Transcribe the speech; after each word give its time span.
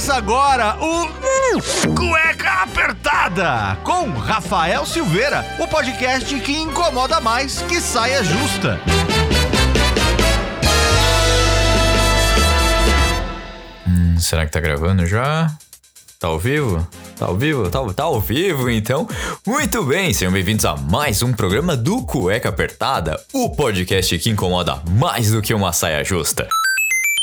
Começa 0.00 0.14
agora 0.14 0.78
o 0.80 1.92
Cueca 1.94 2.62
Apertada 2.62 3.76
com 3.84 4.08
Rafael 4.12 4.86
Silveira, 4.86 5.44
o 5.58 5.68
podcast 5.68 6.40
que 6.40 6.56
incomoda 6.56 7.20
mais 7.20 7.60
que 7.60 7.78
saia 7.82 8.24
justa. 8.24 8.80
Hum, 13.86 14.18
será 14.18 14.46
que 14.46 14.52
tá 14.52 14.58
gravando 14.58 15.04
já? 15.04 15.54
Tá 16.18 16.28
ao 16.28 16.38
vivo? 16.38 16.88
Tá 17.18 17.26
ao 17.26 17.36
vivo? 17.36 17.68
Tá, 17.68 17.80
tá 17.92 18.04
ao 18.04 18.18
vivo, 18.18 18.70
então? 18.70 19.06
Muito 19.46 19.84
bem, 19.84 20.14
sejam 20.14 20.32
bem-vindos 20.32 20.64
a 20.64 20.76
mais 20.76 21.22
um 21.22 21.34
programa 21.34 21.76
do 21.76 22.06
Cueca 22.06 22.48
Apertada, 22.48 23.22
o 23.34 23.50
podcast 23.50 24.18
que 24.18 24.30
incomoda 24.30 24.80
mais 24.92 25.30
do 25.30 25.42
que 25.42 25.52
uma 25.52 25.74
saia 25.74 26.02
justa. 26.02 26.48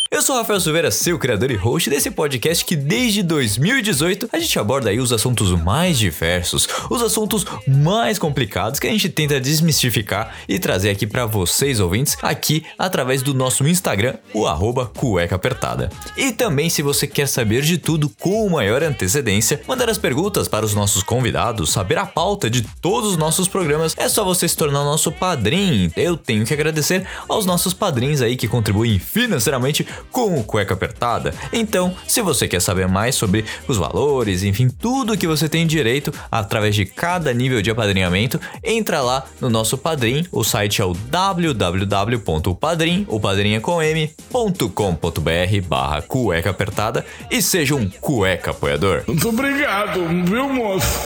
Eu 0.09 0.21
sou 0.21 0.37
Rafael 0.37 0.59
Silveira, 0.61 0.89
seu 0.89 1.19
criador 1.19 1.51
e 1.51 1.55
host 1.55 1.89
desse 1.89 2.09
podcast 2.09 2.63
que 2.63 2.77
desde 2.77 3.21
2018 3.21 4.29
a 4.31 4.39
gente 4.39 4.57
aborda 4.57 4.89
aí 4.89 5.01
os 5.01 5.11
assuntos 5.11 5.51
mais 5.51 5.99
diversos, 5.99 6.65
os 6.89 7.01
assuntos 7.01 7.45
mais 7.67 8.17
complicados 8.17 8.79
que 8.79 8.87
a 8.87 8.89
gente 8.89 9.09
tenta 9.09 9.37
desmistificar 9.37 10.33
e 10.47 10.57
trazer 10.59 10.91
aqui 10.91 11.05
para 11.05 11.25
vocês 11.25 11.81
ouvintes 11.81 12.15
aqui 12.21 12.63
através 12.79 13.21
do 13.21 13.33
nosso 13.33 13.67
Instagram, 13.67 14.15
o 14.33 14.47
arroba 14.47 14.85
cueca 14.85 15.35
apertada. 15.35 15.89
E 16.15 16.31
também 16.31 16.69
se 16.69 16.81
você 16.81 17.05
quer 17.05 17.27
saber 17.27 17.61
de 17.61 17.77
tudo 17.77 18.09
com 18.17 18.47
maior 18.47 18.81
antecedência, 18.83 19.61
mandar 19.67 19.89
as 19.89 19.97
perguntas 19.97 20.47
para 20.47 20.65
os 20.65 20.73
nossos 20.73 21.03
convidados, 21.03 21.69
saber 21.69 21.97
a 21.97 22.05
pauta 22.05 22.49
de 22.49 22.61
todos 22.81 23.11
os 23.11 23.17
nossos 23.17 23.49
programas, 23.49 23.93
é 23.97 24.07
só 24.07 24.23
você 24.23 24.47
se 24.47 24.55
tornar 24.55 24.85
nosso 24.85 25.11
padrinho. 25.11 25.91
Eu 25.97 26.15
tenho 26.15 26.45
que 26.45 26.53
agradecer 26.53 27.05
aos 27.27 27.45
nossos 27.45 27.73
padrinhos 27.73 28.21
aí 28.21 28.37
que 28.37 28.47
contribuem 28.47 28.97
financeiramente 28.99 29.85
com 30.11 30.39
o 30.39 30.43
Cueca 30.43 30.73
Apertada. 30.73 31.33
Então, 31.51 31.95
se 32.07 32.21
você 32.21 32.47
quer 32.47 32.61
saber 32.61 32.87
mais 32.87 33.15
sobre 33.15 33.45
os 33.67 33.77
valores, 33.77 34.43
enfim, 34.43 34.69
tudo 34.69 35.17
que 35.17 35.27
você 35.27 35.49
tem 35.49 35.65
direito 35.65 36.13
através 36.31 36.75
de 36.75 36.85
cada 36.85 37.33
nível 37.33 37.61
de 37.61 37.71
apadrinhamento, 37.71 38.39
entra 38.63 39.01
lá 39.01 39.25
no 39.39 39.49
nosso 39.49 39.77
Padrim. 39.77 40.25
O 40.31 40.43
site 40.43 40.81
é 40.81 40.85
o 40.85 40.93
www.padrim, 40.93 43.05
o 43.09 43.19
padrinha 43.19 43.61
com 43.61 43.81
m.com.br 43.81 45.61
barra 45.67 46.01
cueca 46.01 46.49
apertada 46.49 47.05
e 47.29 47.41
seja 47.41 47.75
um 47.75 47.89
cueca 47.89 48.51
apoiador. 48.51 49.03
Muito 49.07 49.29
obrigado, 49.29 50.05
viu, 50.25 50.49
moço? 50.49 51.03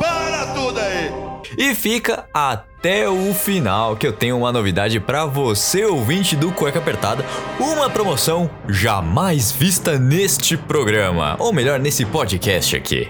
Para 0.00 0.46
tudo 0.54 0.78
aí! 0.78 1.10
E 1.58 1.74
fica 1.74 2.26
até 2.32 2.75
o 3.08 3.34
final 3.34 3.96
que 3.96 4.06
eu 4.06 4.12
tenho 4.12 4.38
uma 4.38 4.52
novidade 4.52 5.00
para 5.00 5.26
você, 5.26 5.84
ouvinte 5.84 6.36
do 6.36 6.52
Cueca 6.52 6.78
Apertada, 6.78 7.24
uma 7.58 7.90
promoção 7.90 8.48
jamais 8.68 9.50
vista 9.50 9.98
neste 9.98 10.56
programa, 10.56 11.34
ou 11.40 11.52
melhor, 11.52 11.80
nesse 11.80 12.04
podcast 12.04 12.76
aqui. 12.76 13.08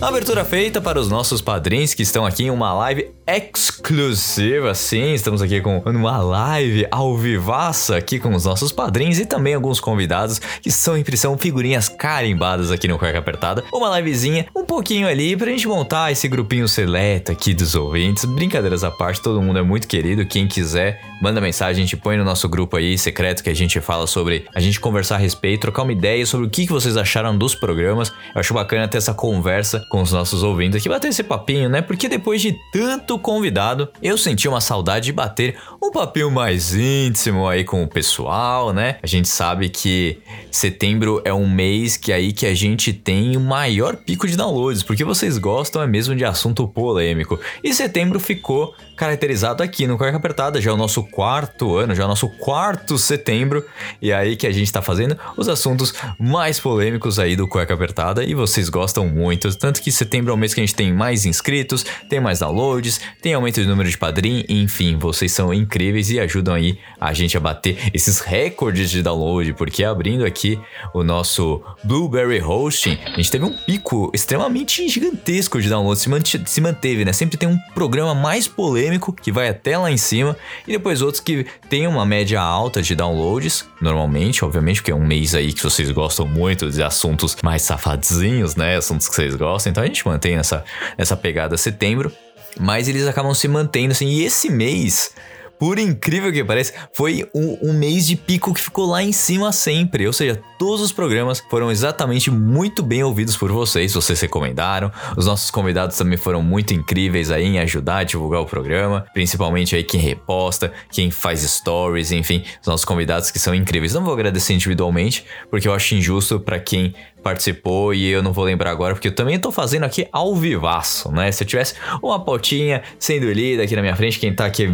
Abertura 0.00 0.44
feita 0.44 0.80
para 0.80 1.00
os 1.00 1.08
nossos 1.08 1.40
padrinhos 1.40 1.94
que 1.94 2.02
estão 2.02 2.26
aqui 2.26 2.44
em 2.44 2.50
uma 2.50 2.72
live 2.74 3.10
exclusiva, 3.26 4.74
sim, 4.74 5.14
estamos 5.14 5.40
aqui 5.40 5.58
com 5.62 5.78
uma 5.78 6.18
live 6.18 6.86
ao 6.90 7.16
vivaça 7.16 7.96
aqui 7.96 8.18
com 8.18 8.34
os 8.34 8.44
nossos 8.44 8.70
padrinhos 8.70 9.18
e 9.18 9.24
também 9.24 9.54
alguns 9.54 9.80
convidados 9.80 10.38
que 10.38 10.70
são 10.70 10.98
impressão 10.98 11.38
figurinhas 11.38 11.88
carimbadas 11.88 12.70
aqui 12.70 12.86
no 12.86 12.98
Cueca 12.98 13.18
Apertada. 13.18 13.64
Uma 13.72 13.98
livezinha 13.98 14.46
um 14.54 14.64
pouquinho 14.66 15.08
ali 15.08 15.34
pra 15.36 15.50
gente 15.50 15.66
montar 15.66 16.12
esse 16.12 16.28
grupinho 16.28 16.68
seleto 16.68 17.32
aqui 17.32 17.54
dos 17.54 17.74
ouvintes. 17.74 18.26
Brincadeiras 18.26 18.84
à 18.84 18.90
parte, 18.90 19.22
todo 19.22 19.40
mundo 19.40 19.58
é 19.58 19.62
muito 19.62 19.88
querido. 19.88 20.26
Quem 20.26 20.46
quiser, 20.46 21.00
manda 21.22 21.40
mensagem, 21.40 21.82
a 21.82 21.86
gente 21.86 21.96
põe 21.96 22.18
no 22.18 22.24
nosso 22.24 22.46
grupo 22.46 22.76
aí 22.76 22.98
secreto 22.98 23.42
que 23.42 23.48
a 23.48 23.54
gente 23.54 23.80
fala 23.80 24.06
sobre 24.06 24.44
a 24.54 24.60
gente 24.60 24.78
conversar 24.78 25.14
a 25.14 25.18
respeito, 25.18 25.62
trocar 25.62 25.84
uma 25.84 25.92
ideia 25.92 26.26
sobre 26.26 26.46
o 26.46 26.50
que 26.50 26.66
vocês 26.66 26.98
acharam 26.98 27.38
dos 27.38 27.54
programas. 27.54 28.10
Eu 28.34 28.40
acho 28.40 28.52
bacana 28.52 28.86
ter 28.86 28.98
essa 28.98 29.14
conversa 29.14 29.82
com 29.94 30.02
os 30.02 30.10
nossos 30.10 30.42
ouvintes 30.42 30.80
aqui, 30.80 30.88
bater 30.88 31.06
esse 31.06 31.22
papinho, 31.22 31.68
né? 31.68 31.80
Porque 31.80 32.08
depois 32.08 32.42
de 32.42 32.58
tanto 32.72 33.16
convidado, 33.16 33.88
eu 34.02 34.18
senti 34.18 34.48
uma 34.48 34.60
saudade 34.60 35.04
de 35.04 35.12
bater 35.12 35.56
um 35.80 35.92
papinho 35.92 36.32
mais 36.32 36.74
íntimo 36.74 37.46
aí 37.46 37.62
com 37.62 37.84
o 37.84 37.86
pessoal, 37.86 38.72
né? 38.72 38.96
A 39.00 39.06
gente 39.06 39.28
sabe 39.28 39.68
que 39.68 40.18
setembro 40.50 41.22
é 41.24 41.32
um 41.32 41.48
mês 41.48 41.96
que 41.96 42.12
aí 42.12 42.32
que 42.32 42.44
a 42.44 42.54
gente 42.54 42.92
tem 42.92 43.36
o 43.36 43.40
maior 43.40 43.94
pico 43.94 44.26
de 44.26 44.36
downloads, 44.36 44.82
porque 44.82 45.04
vocês 45.04 45.38
gostam 45.38 45.80
é 45.80 45.86
mesmo 45.86 46.16
de 46.16 46.24
assunto 46.24 46.66
polêmico. 46.66 47.38
E 47.62 47.72
setembro 47.72 48.18
ficou 48.18 48.74
caracterizado 48.96 49.62
aqui 49.62 49.86
no 49.86 49.96
Cueca 49.96 50.16
Apertada, 50.16 50.60
já 50.60 50.70
é 50.70 50.74
o 50.74 50.76
nosso 50.76 51.04
quarto 51.04 51.76
ano, 51.76 51.94
já 51.94 52.02
é 52.02 52.06
o 52.06 52.08
nosso 52.08 52.28
quarto 52.28 52.98
setembro, 52.98 53.64
e 54.02 54.10
é 54.10 54.16
aí 54.16 54.34
que 54.34 54.46
a 54.46 54.52
gente 54.52 54.72
tá 54.72 54.82
fazendo 54.82 55.16
os 55.36 55.48
assuntos 55.48 55.94
mais 56.18 56.58
polêmicos 56.58 57.18
aí 57.18 57.36
do 57.36 57.46
Cueca 57.46 57.74
Apertada, 57.74 58.24
e 58.24 58.34
vocês 58.34 58.68
gostam 58.68 59.06
muito, 59.06 59.56
tanto 59.56 59.73
que 59.80 59.90
setembro 59.92 60.30
é 60.30 60.34
o 60.34 60.36
mês 60.36 60.54
que 60.54 60.60
a 60.60 60.64
gente 60.64 60.74
tem 60.74 60.92
mais 60.92 61.24
inscritos, 61.24 61.84
tem 62.08 62.20
mais 62.20 62.40
downloads, 62.40 63.00
tem 63.20 63.34
aumento 63.34 63.60
de 63.60 63.66
número 63.66 63.88
de 63.88 63.96
padrinho, 63.98 64.44
enfim, 64.48 64.96
vocês 64.96 65.32
são 65.32 65.52
incríveis 65.52 66.10
e 66.10 66.18
ajudam 66.20 66.54
aí 66.54 66.78
a 67.00 67.12
gente 67.12 67.36
a 67.36 67.40
bater 67.40 67.90
esses 67.92 68.20
recordes 68.20 68.90
de 68.90 69.02
download, 69.02 69.52
porque 69.54 69.84
abrindo 69.84 70.24
aqui 70.24 70.58
o 70.92 71.02
nosso 71.02 71.62
Blueberry 71.82 72.40
Hosting, 72.40 72.98
a 73.06 73.16
gente 73.16 73.30
teve 73.30 73.44
um 73.44 73.52
pico 73.52 74.10
extremamente 74.14 74.88
gigantesco 74.88 75.60
de 75.60 75.68
download, 75.68 75.98
se, 75.98 76.08
mante- 76.08 76.42
se 76.46 76.60
manteve, 76.60 77.04
né? 77.04 77.12
Sempre 77.12 77.36
tem 77.36 77.48
um 77.48 77.58
programa 77.74 78.14
mais 78.14 78.46
polêmico 78.48 79.12
que 79.12 79.30
vai 79.32 79.48
até 79.48 79.76
lá 79.76 79.90
em 79.90 79.96
cima 79.96 80.36
e 80.66 80.72
depois 80.72 81.02
outros 81.02 81.20
que 81.20 81.46
tem 81.68 81.86
uma 81.86 82.04
média 82.06 82.40
alta 82.40 82.82
de 82.82 82.94
downloads, 82.94 83.64
normalmente, 83.80 84.44
obviamente, 84.44 84.80
porque 84.80 84.90
é 84.92 84.94
um 84.94 85.06
mês 85.06 85.34
aí 85.34 85.52
que 85.52 85.62
vocês 85.62 85.90
gostam 85.90 86.26
muito 86.26 86.70
de 86.70 86.82
assuntos 86.82 87.36
mais 87.42 87.62
safadinhos, 87.62 88.56
né? 88.56 88.76
Assuntos 88.76 89.08
que 89.08 89.14
vocês 89.14 89.34
gostam, 89.34 89.63
então 89.68 89.82
a 89.82 89.86
gente 89.86 90.06
mantém 90.06 90.36
essa, 90.36 90.64
essa 90.96 91.16
pegada 91.16 91.56
setembro, 91.56 92.12
mas 92.58 92.88
eles 92.88 93.06
acabam 93.06 93.34
se 93.34 93.48
mantendo 93.48 93.92
assim, 93.92 94.06
e 94.06 94.24
esse 94.24 94.50
mês. 94.50 95.12
Por 95.58 95.78
incrível 95.78 96.32
que 96.32 96.42
pareça, 96.44 96.74
foi 96.92 97.28
um, 97.34 97.70
um 97.70 97.72
mês 97.72 98.06
de 98.06 98.16
pico 98.16 98.52
que 98.52 98.60
ficou 98.60 98.86
lá 98.86 99.02
em 99.02 99.12
cima 99.12 99.52
sempre. 99.52 100.06
Ou 100.06 100.12
seja, 100.12 100.40
todos 100.58 100.80
os 100.80 100.92
programas 100.92 101.40
foram 101.48 101.70
exatamente 101.70 102.30
muito 102.30 102.82
bem 102.82 103.02
ouvidos 103.04 103.36
por 103.36 103.50
vocês. 103.52 103.94
Vocês 103.94 104.20
recomendaram. 104.20 104.90
Os 105.16 105.26
nossos 105.26 105.50
convidados 105.50 105.96
também 105.96 106.18
foram 106.18 106.42
muito 106.42 106.74
incríveis 106.74 107.30
aí 107.30 107.44
em 107.44 107.60
ajudar 107.60 107.98
a 107.98 108.04
divulgar 108.04 108.40
o 108.40 108.46
programa. 108.46 109.06
Principalmente 109.14 109.76
aí 109.76 109.84
quem 109.84 110.00
reposta, 110.00 110.72
quem 110.90 111.10
faz 111.10 111.40
stories, 111.40 112.10
enfim, 112.10 112.44
os 112.60 112.66
nossos 112.66 112.84
convidados 112.84 113.30
que 113.30 113.38
são 113.38 113.54
incríveis. 113.54 113.94
Não 113.94 114.04
vou 114.04 114.12
agradecer 114.12 114.54
individualmente, 114.54 115.24
porque 115.50 115.68
eu 115.68 115.72
acho 115.72 115.94
injusto 115.94 116.40
para 116.40 116.58
quem 116.58 116.94
participou 117.24 117.94
e 117.94 118.06
eu 118.06 118.22
não 118.22 118.32
vou 118.32 118.44
lembrar 118.44 118.70
agora, 118.70 118.94
porque 118.94 119.08
eu 119.08 119.14
também 119.14 119.38
tô 119.38 119.50
fazendo 119.50 119.84
aqui 119.84 120.06
ao 120.12 120.36
vivaço, 120.36 121.10
né? 121.10 121.32
Se 121.32 121.42
eu 121.42 121.48
tivesse 121.48 121.74
uma 122.02 122.22
pautinha 122.22 122.82
sendo 122.98 123.32
lida 123.32 123.62
aqui 123.62 123.74
na 123.74 123.82
minha 123.82 123.96
frente, 123.96 124.18
quem 124.18 124.32
tá 124.32 124.44
aqui 124.44 124.68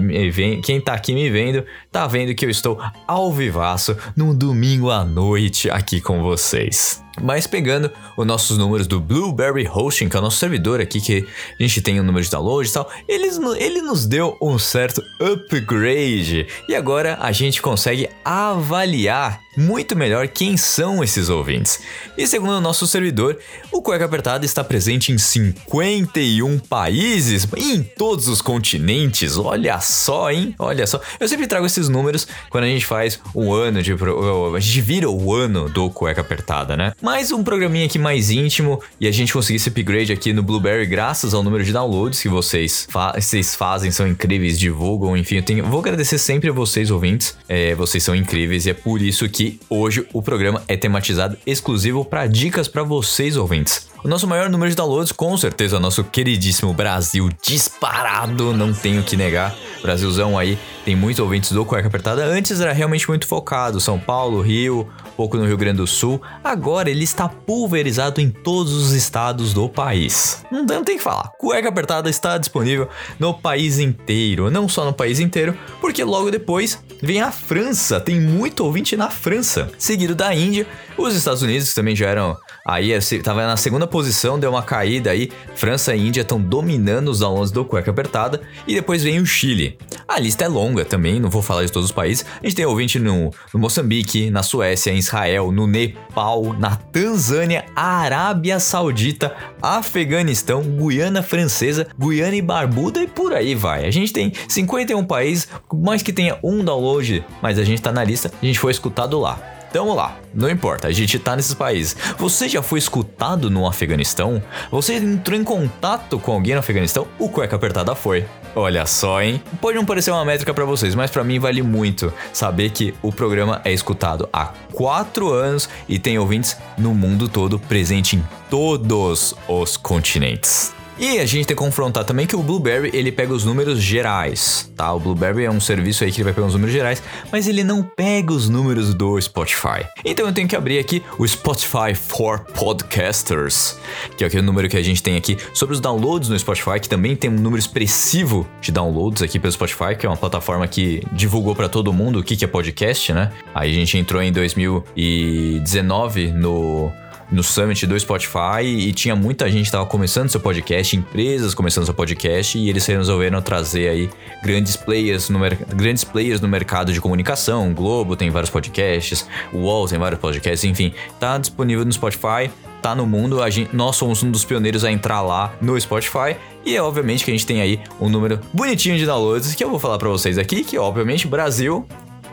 quem 0.63 0.81
tá 0.81 0.93
aqui 0.93 1.15
me 1.15 1.31
vendo, 1.31 1.65
tá 1.91 2.07
vendo 2.07 2.35
que 2.35 2.45
eu 2.45 2.51
estou 2.51 2.79
ao 3.07 3.33
vivaço 3.33 3.97
num 4.17 4.35
domingo 4.35 4.91
à 4.91 5.05
noite 5.05 5.71
aqui 5.71 6.01
com 6.01 6.23
vocês. 6.23 7.03
Mas 7.23 7.47
pegando 7.47 7.91
os 8.17 8.27
nossos 8.27 8.57
números 8.59 8.87
do 8.87 9.01
Blueberry 9.01 9.69
Hosting, 9.69 10.09
que 10.09 10.17
é 10.17 10.19
o 10.19 10.23
nosso 10.23 10.39
servidor 10.39 10.81
aqui, 10.81 11.01
que 11.01 11.27
a 11.59 11.63
gente 11.63 11.81
tem 11.81 11.99
o 11.99 12.03
um 12.03 12.07
número 12.07 12.25
de 12.25 12.31
download 12.31 12.69
e 12.69 12.73
tal, 12.73 12.91
eles, 13.09 13.39
ele 13.59 13.83
nos 13.83 14.07
deu 14.07 14.37
um 14.41 14.59
certo 14.59 15.03
upgrade. 15.21 16.47
E 16.69 16.75
agora 16.75 17.19
a 17.21 17.33
gente 17.33 17.61
consegue 17.61 18.09
avaliar 18.25 19.41
muito 19.57 19.97
melhor 19.97 20.29
quem 20.29 20.57
são 20.57 21.03
esses 21.03 21.29
ouvintes. 21.29 21.81
E 22.17 22.27
segundo 22.27 22.53
o 22.53 22.61
nosso 22.61 22.87
servidor, 22.87 23.39
o 23.73 23.83
Cueca 23.83 24.05
Apertada 24.05 24.45
está 24.45 24.63
presente 24.63 25.13
em 25.13 25.19
51 25.19 26.59
países, 26.61 27.47
em 27.57 27.83
todos 27.83 28.29
os 28.29 28.41
continentes. 28.41 29.37
Olha 29.37 29.81
só, 29.81 30.31
hein? 30.31 30.55
Olha 30.59 30.87
só. 30.87 31.01
Eu 31.19 31.29
sempre 31.29 31.47
trago 31.47 31.67
esses 31.67 31.89
números 31.89 32.27
quando 32.49 32.65
a 32.65 32.69
gente 32.69 32.87
faz 32.87 33.21
um 33.35 33.53
ano 33.53 33.83
de. 33.83 33.93
A 33.93 34.61
gente 34.61 34.81
vira 34.81 35.11
o 35.11 35.35
ano 35.35 35.69
do 35.69 35.91
Cueca 35.91 36.21
Apertada, 36.21 36.77
né? 36.77 36.93
Mais 37.11 37.33
um 37.33 37.43
programinha 37.43 37.87
aqui 37.87 37.99
mais 37.99 38.31
íntimo 38.31 38.81
e 39.01 39.09
a 39.09 39.11
gente 39.11 39.33
conseguir 39.33 39.57
esse 39.57 39.69
upgrade 39.69 40.13
aqui 40.13 40.33
no 40.33 40.45
Blueberry 40.45 40.87
graças 40.87 41.35
ao 41.35 41.43
número 41.43 41.65
de 41.65 41.73
downloads 41.73 42.23
que 42.23 42.29
vocês, 42.29 42.87
fa 42.89 43.15
vocês 43.17 43.57
fazem, 43.57 43.91
são 43.91 44.07
incríveis, 44.07 44.57
divulgam, 44.57 45.17
enfim. 45.17 45.39
Eu 45.39 45.43
tenho, 45.43 45.67
vou 45.67 45.81
agradecer 45.81 46.19
sempre 46.19 46.51
a 46.51 46.53
vocês, 46.53 46.89
ouvintes. 46.89 47.37
É, 47.49 47.75
vocês 47.75 48.05
são 48.05 48.15
incríveis 48.15 48.65
e 48.65 48.71
é 48.71 48.75
por 48.75 49.03
isso 49.03 49.29
que 49.29 49.59
hoje 49.69 50.07
o 50.13 50.23
programa 50.23 50.63
é 50.69 50.77
tematizado 50.77 51.37
exclusivo 51.45 52.05
para 52.05 52.29
dicas 52.29 52.69
para 52.69 52.85
vocês, 52.85 53.37
ouvintes. 53.37 53.90
O 54.03 54.09
nosso 54.09 54.27
maior 54.27 54.49
número 54.49 54.71
de 54.71 54.77
downloads, 54.77 55.13
com 55.13 55.37
certeza, 55.37 55.77
o 55.77 55.81
nosso 55.81 56.03
queridíssimo 56.03 56.73
Brasil 56.73 57.29
disparado, 57.45 58.55
não 58.55 58.73
tenho 58.73 59.03
que 59.03 59.15
negar. 59.15 59.55
Brasilzão 59.83 60.39
aí, 60.39 60.59
tem 60.87 60.97
muitos 60.97 61.21
ouvintes 61.21 61.53
do 61.53 61.67
Cueca 61.67 61.89
Apertada. 61.89 62.25
Antes 62.25 62.63
era 62.63 62.73
realmente 62.73 63.07
muito 63.07 63.27
focado, 63.27 63.79
São 63.79 63.99
Paulo, 63.99 64.41
Rio, 64.41 64.89
pouco 65.19 65.37
no 65.37 65.45
Rio 65.45 65.59
Grande 65.59 65.77
do 65.77 65.87
Sul. 65.87 66.21
Agora 66.43 66.89
ele 66.89 67.05
está 67.05 67.29
pulverizado 67.29 68.23
em 68.23 68.31
todos 68.31 68.73
os 68.73 68.93
estados 68.93 69.53
do 69.53 69.69
país. 69.69 70.43
Não, 70.51 70.65
não 70.65 70.83
tem 70.83 70.97
que 70.97 71.03
falar. 71.03 71.29
Cueca 71.39 71.69
Apertada 71.69 72.09
está 72.09 72.39
disponível 72.39 72.89
no 73.19 73.35
país 73.35 73.79
inteiro, 73.79 74.51
não 74.51 74.67
só 74.67 74.87
no 74.87 74.95
país 74.95 75.21
inteiro, 75.21 75.55
porque 75.79 76.03
logo 76.03 76.31
depois 76.31 76.83
vem 77.03 77.21
a 77.21 77.31
França. 77.31 78.01
Tem 78.01 78.19
muito 78.19 78.65
ouvinte 78.65 78.97
na 78.97 79.11
França, 79.11 79.71
seguido 79.79 80.15
da 80.15 80.35
Índia, 80.35 80.67
os 80.97 81.15
Estados 81.15 81.43
Unidos 81.43 81.75
também 81.75 81.95
já 81.95 82.07
eram 82.07 82.39
Aí 82.71 82.93
tava 83.23 83.47
na 83.47 83.57
segunda 83.57 83.87
posição, 83.91 84.39
deu 84.39 84.51
uma 84.51 84.63
caída 84.63 85.11
aí. 85.11 85.31
França 85.55 85.95
e 85.95 86.07
Índia 86.07 86.23
estão 86.23 86.41
dominando 86.41 87.09
os 87.09 87.19
downloads 87.19 87.51
do 87.51 87.65
Cueca 87.65 87.91
Apertada. 87.91 88.41
E 88.67 88.75
depois 88.75 89.03
vem 89.03 89.19
o 89.19 89.27
Chile. 89.27 89.77
A 90.09 90.19
lista 90.19 90.45
é 90.45 90.49
longa 90.49 90.85
também, 90.85 91.21
não 91.21 91.29
vou 91.29 91.43
falar 91.43 91.65
de 91.65 91.73
todos 91.73 91.91
os 91.91 91.95
países. 91.95 92.25
A 92.43 92.47
gente 92.47 92.57
tem 92.57 92.65
ouvinte 92.65 92.99
no, 92.99 93.31
no 93.53 93.61
Moçambique, 93.61 94.31
na 94.31 94.43
Suécia, 94.43 94.91
em 94.91 94.99
Israel, 94.99 95.53
no 95.53 95.67
Nepal, 95.67 96.55
na 96.59 96.77
Tanzânia, 96.77 97.65
Arábia 97.77 98.59
Saudita, 98.59 99.35
Afeganistão, 99.61 100.63
Guiana 100.63 101.23
Francesa, 101.23 101.87
Guiana 101.99 102.37
e 102.37 102.43
Barbuda 102.43 103.03
e 103.03 103.07
por 103.07 103.33
aí 103.33 103.55
vai. 103.55 103.87
A 103.87 103.91
gente 103.91 104.13
tem 104.13 104.33
51 104.49 105.05
países, 105.05 105.49
mais 105.73 106.03
que 106.03 106.13
tenha 106.13 106.39
um 106.43 106.65
download, 106.65 107.25
mas 107.43 107.59
a 107.59 107.65
gente 107.65 107.83
tá 107.83 107.93
na 107.93 108.05
lista, 108.05 108.31
a 108.43 108.47
gente 108.47 108.59
foi 108.59 108.73
escutado 108.73 109.19
lá. 109.19 109.60
Então 109.71 109.85
vamos 109.85 110.03
lá, 110.03 110.19
não 110.35 110.51
importa, 110.51 110.89
a 110.89 110.93
gente 110.93 111.17
tá 111.17 111.37
nesses 111.37 111.55
países. 111.55 111.97
Você 112.19 112.49
já 112.49 112.61
foi 112.61 112.81
escutado 112.81 113.49
no 113.49 113.69
Afeganistão? 113.69 114.43
Você 114.69 114.95
entrou 114.95 115.39
em 115.39 115.45
contato 115.45 116.19
com 116.19 116.33
alguém 116.33 116.55
no 116.55 116.59
Afeganistão? 116.59 117.07
O 117.21 117.29
Cueca 117.29 117.55
Apertada 117.55 117.95
foi. 117.95 118.27
Olha 118.57 118.85
só, 118.85 119.23
hein? 119.23 119.41
Pode 119.61 119.77
não 119.77 119.85
parecer 119.85 120.11
uma 120.11 120.25
métrica 120.25 120.53
para 120.53 120.65
vocês, 120.65 120.97
mas 120.97 121.13
para 121.13 121.23
mim 121.23 121.39
vale 121.39 121.63
muito 121.63 122.13
saber 122.33 122.71
que 122.71 122.93
o 123.01 123.13
programa 123.13 123.61
é 123.65 123.73
escutado 123.73 124.29
há 124.33 124.47
quatro 124.73 125.33
anos 125.33 125.69
e 125.89 126.01
tem 126.01 126.19
ouvintes 126.19 126.57
no 126.77 126.93
mundo 126.93 127.29
todo, 127.29 127.57
presente 127.57 128.17
em 128.17 128.25
todos 128.51 129.37
os 129.47 129.77
continentes. 129.77 130.80
E 131.01 131.19
a 131.19 131.25
gente 131.25 131.47
tem 131.47 131.57
que 131.57 131.63
confrontar 131.63 132.05
também 132.05 132.27
que 132.27 132.37
o 132.37 132.43
Blueberry 132.43 132.91
ele 132.93 133.11
pega 133.11 133.33
os 133.33 133.43
números 133.43 133.81
gerais, 133.81 134.71
tá? 134.77 134.93
O 134.93 135.01
Blueberry 135.01 135.47
é 135.47 135.51
um 135.51 135.59
serviço 135.59 136.05
aí 136.05 136.13
que 136.13 136.19
ele 136.19 136.25
vai 136.25 136.35
pegar 136.35 136.47
os 136.47 136.53
números 136.53 136.75
gerais, 136.75 137.03
mas 137.33 137.49
ele 137.49 137.65
não 137.65 137.83
pega 137.83 138.35
os 138.35 138.51
números 138.51 138.93
do 138.93 139.19
Spotify. 139.19 139.87
Então 140.05 140.27
eu 140.27 140.33
tenho 140.35 140.47
que 140.47 140.55
abrir 140.55 140.79
aqui 140.79 141.03
o 141.19 141.27
Spotify 141.27 141.95
for 141.95 142.41
Podcasters, 142.41 143.79
que 144.15 144.25
é 144.25 144.27
aquele 144.27 144.43
número 144.43 144.69
que 144.69 144.77
a 144.77 144.83
gente 144.83 145.03
tem 145.03 145.17
aqui 145.17 145.39
sobre 145.55 145.75
os 145.75 145.81
downloads 145.81 146.29
no 146.29 146.39
Spotify, 146.39 146.79
que 146.79 146.89
também 146.89 147.17
tem 147.17 147.31
um 147.31 147.35
número 147.35 147.59
expressivo 147.59 148.47
de 148.61 148.71
downloads 148.71 149.23
aqui 149.23 149.39
pelo 149.39 149.55
Spotify, 149.55 149.97
que 149.99 150.05
é 150.05 150.09
uma 150.09 150.19
plataforma 150.19 150.69
que 150.69 151.03
divulgou 151.13 151.57
para 151.57 151.71
todo 151.71 151.95
mundo 151.95 152.19
o 152.19 152.23
que 152.23 152.45
é 152.45 152.47
podcast, 152.47 153.11
né? 153.15 153.33
Aí 153.55 153.71
a 153.71 153.75
gente 153.75 153.97
entrou 153.97 154.21
em 154.21 154.31
2019 154.31 156.31
no 156.31 156.93
no 157.31 157.43
Summit 157.43 157.87
do 157.87 157.99
Spotify 157.99 158.63
e 158.65 158.93
tinha 158.93 159.15
muita 159.15 159.51
gente 159.51 159.67
que 159.67 159.73
tava 159.73 159.87
começando 159.87 160.29
seu 160.29 160.41
podcast, 160.41 160.97
empresas 160.97 161.55
começando 161.55 161.85
seu 161.85 161.95
podcast 161.95 162.59
e 162.59 162.69
eles 162.69 162.85
resolveram 162.87 163.41
trazer 163.41 163.89
aí 163.89 164.11
grandes 164.43 164.77
players 164.77 165.29
no, 165.29 165.39
grandes 165.75 166.05
players 166.05 166.41
no 166.41 166.49
mercado 166.49 166.93
de 166.93 167.01
comunicação. 167.01 167.71
O 167.71 167.75
Globo 167.75 168.17
tem 168.17 168.31
vários 168.31 168.51
podcasts, 168.51 169.27
o 169.53 169.59
UOL 169.59 169.87
tem 169.87 169.99
vários 169.99 170.21
podcasts, 170.21 170.65
enfim, 170.65 170.93
tá 171.19 171.39
disponível 171.39 171.85
no 171.85 171.93
Spotify 171.93 172.51
tá 172.81 172.95
no 172.95 173.07
mundo, 173.07 173.43
a 173.43 173.51
gente, 173.51 173.77
nós 173.77 173.97
somos 173.97 174.23
um 174.23 174.31
dos 174.31 174.45
pioneiros 174.45 174.85
a 174.85 174.91
entrar 174.91 175.21
lá 175.21 175.55
no 175.61 175.79
Spotify 175.79 176.37
e 176.65 176.75
é 176.75 176.83
obviamente 176.83 177.25
que 177.25 177.31
a 177.31 177.35
gente 177.35 177.47
tem 177.47 177.61
aí 177.61 177.81
um 178.01 178.09
número 178.09 178.41
bonitinho 178.53 178.97
de 178.97 179.05
downloads 179.07 179.55
que 179.55 179.63
eu 179.63 179.71
vou 179.71 179.79
falar 179.79 179.99
para 179.99 180.09
vocês 180.09 180.39
aqui, 180.39 180.65
que 180.65 180.79
obviamente 180.79 181.27
Brasil, 181.27 181.87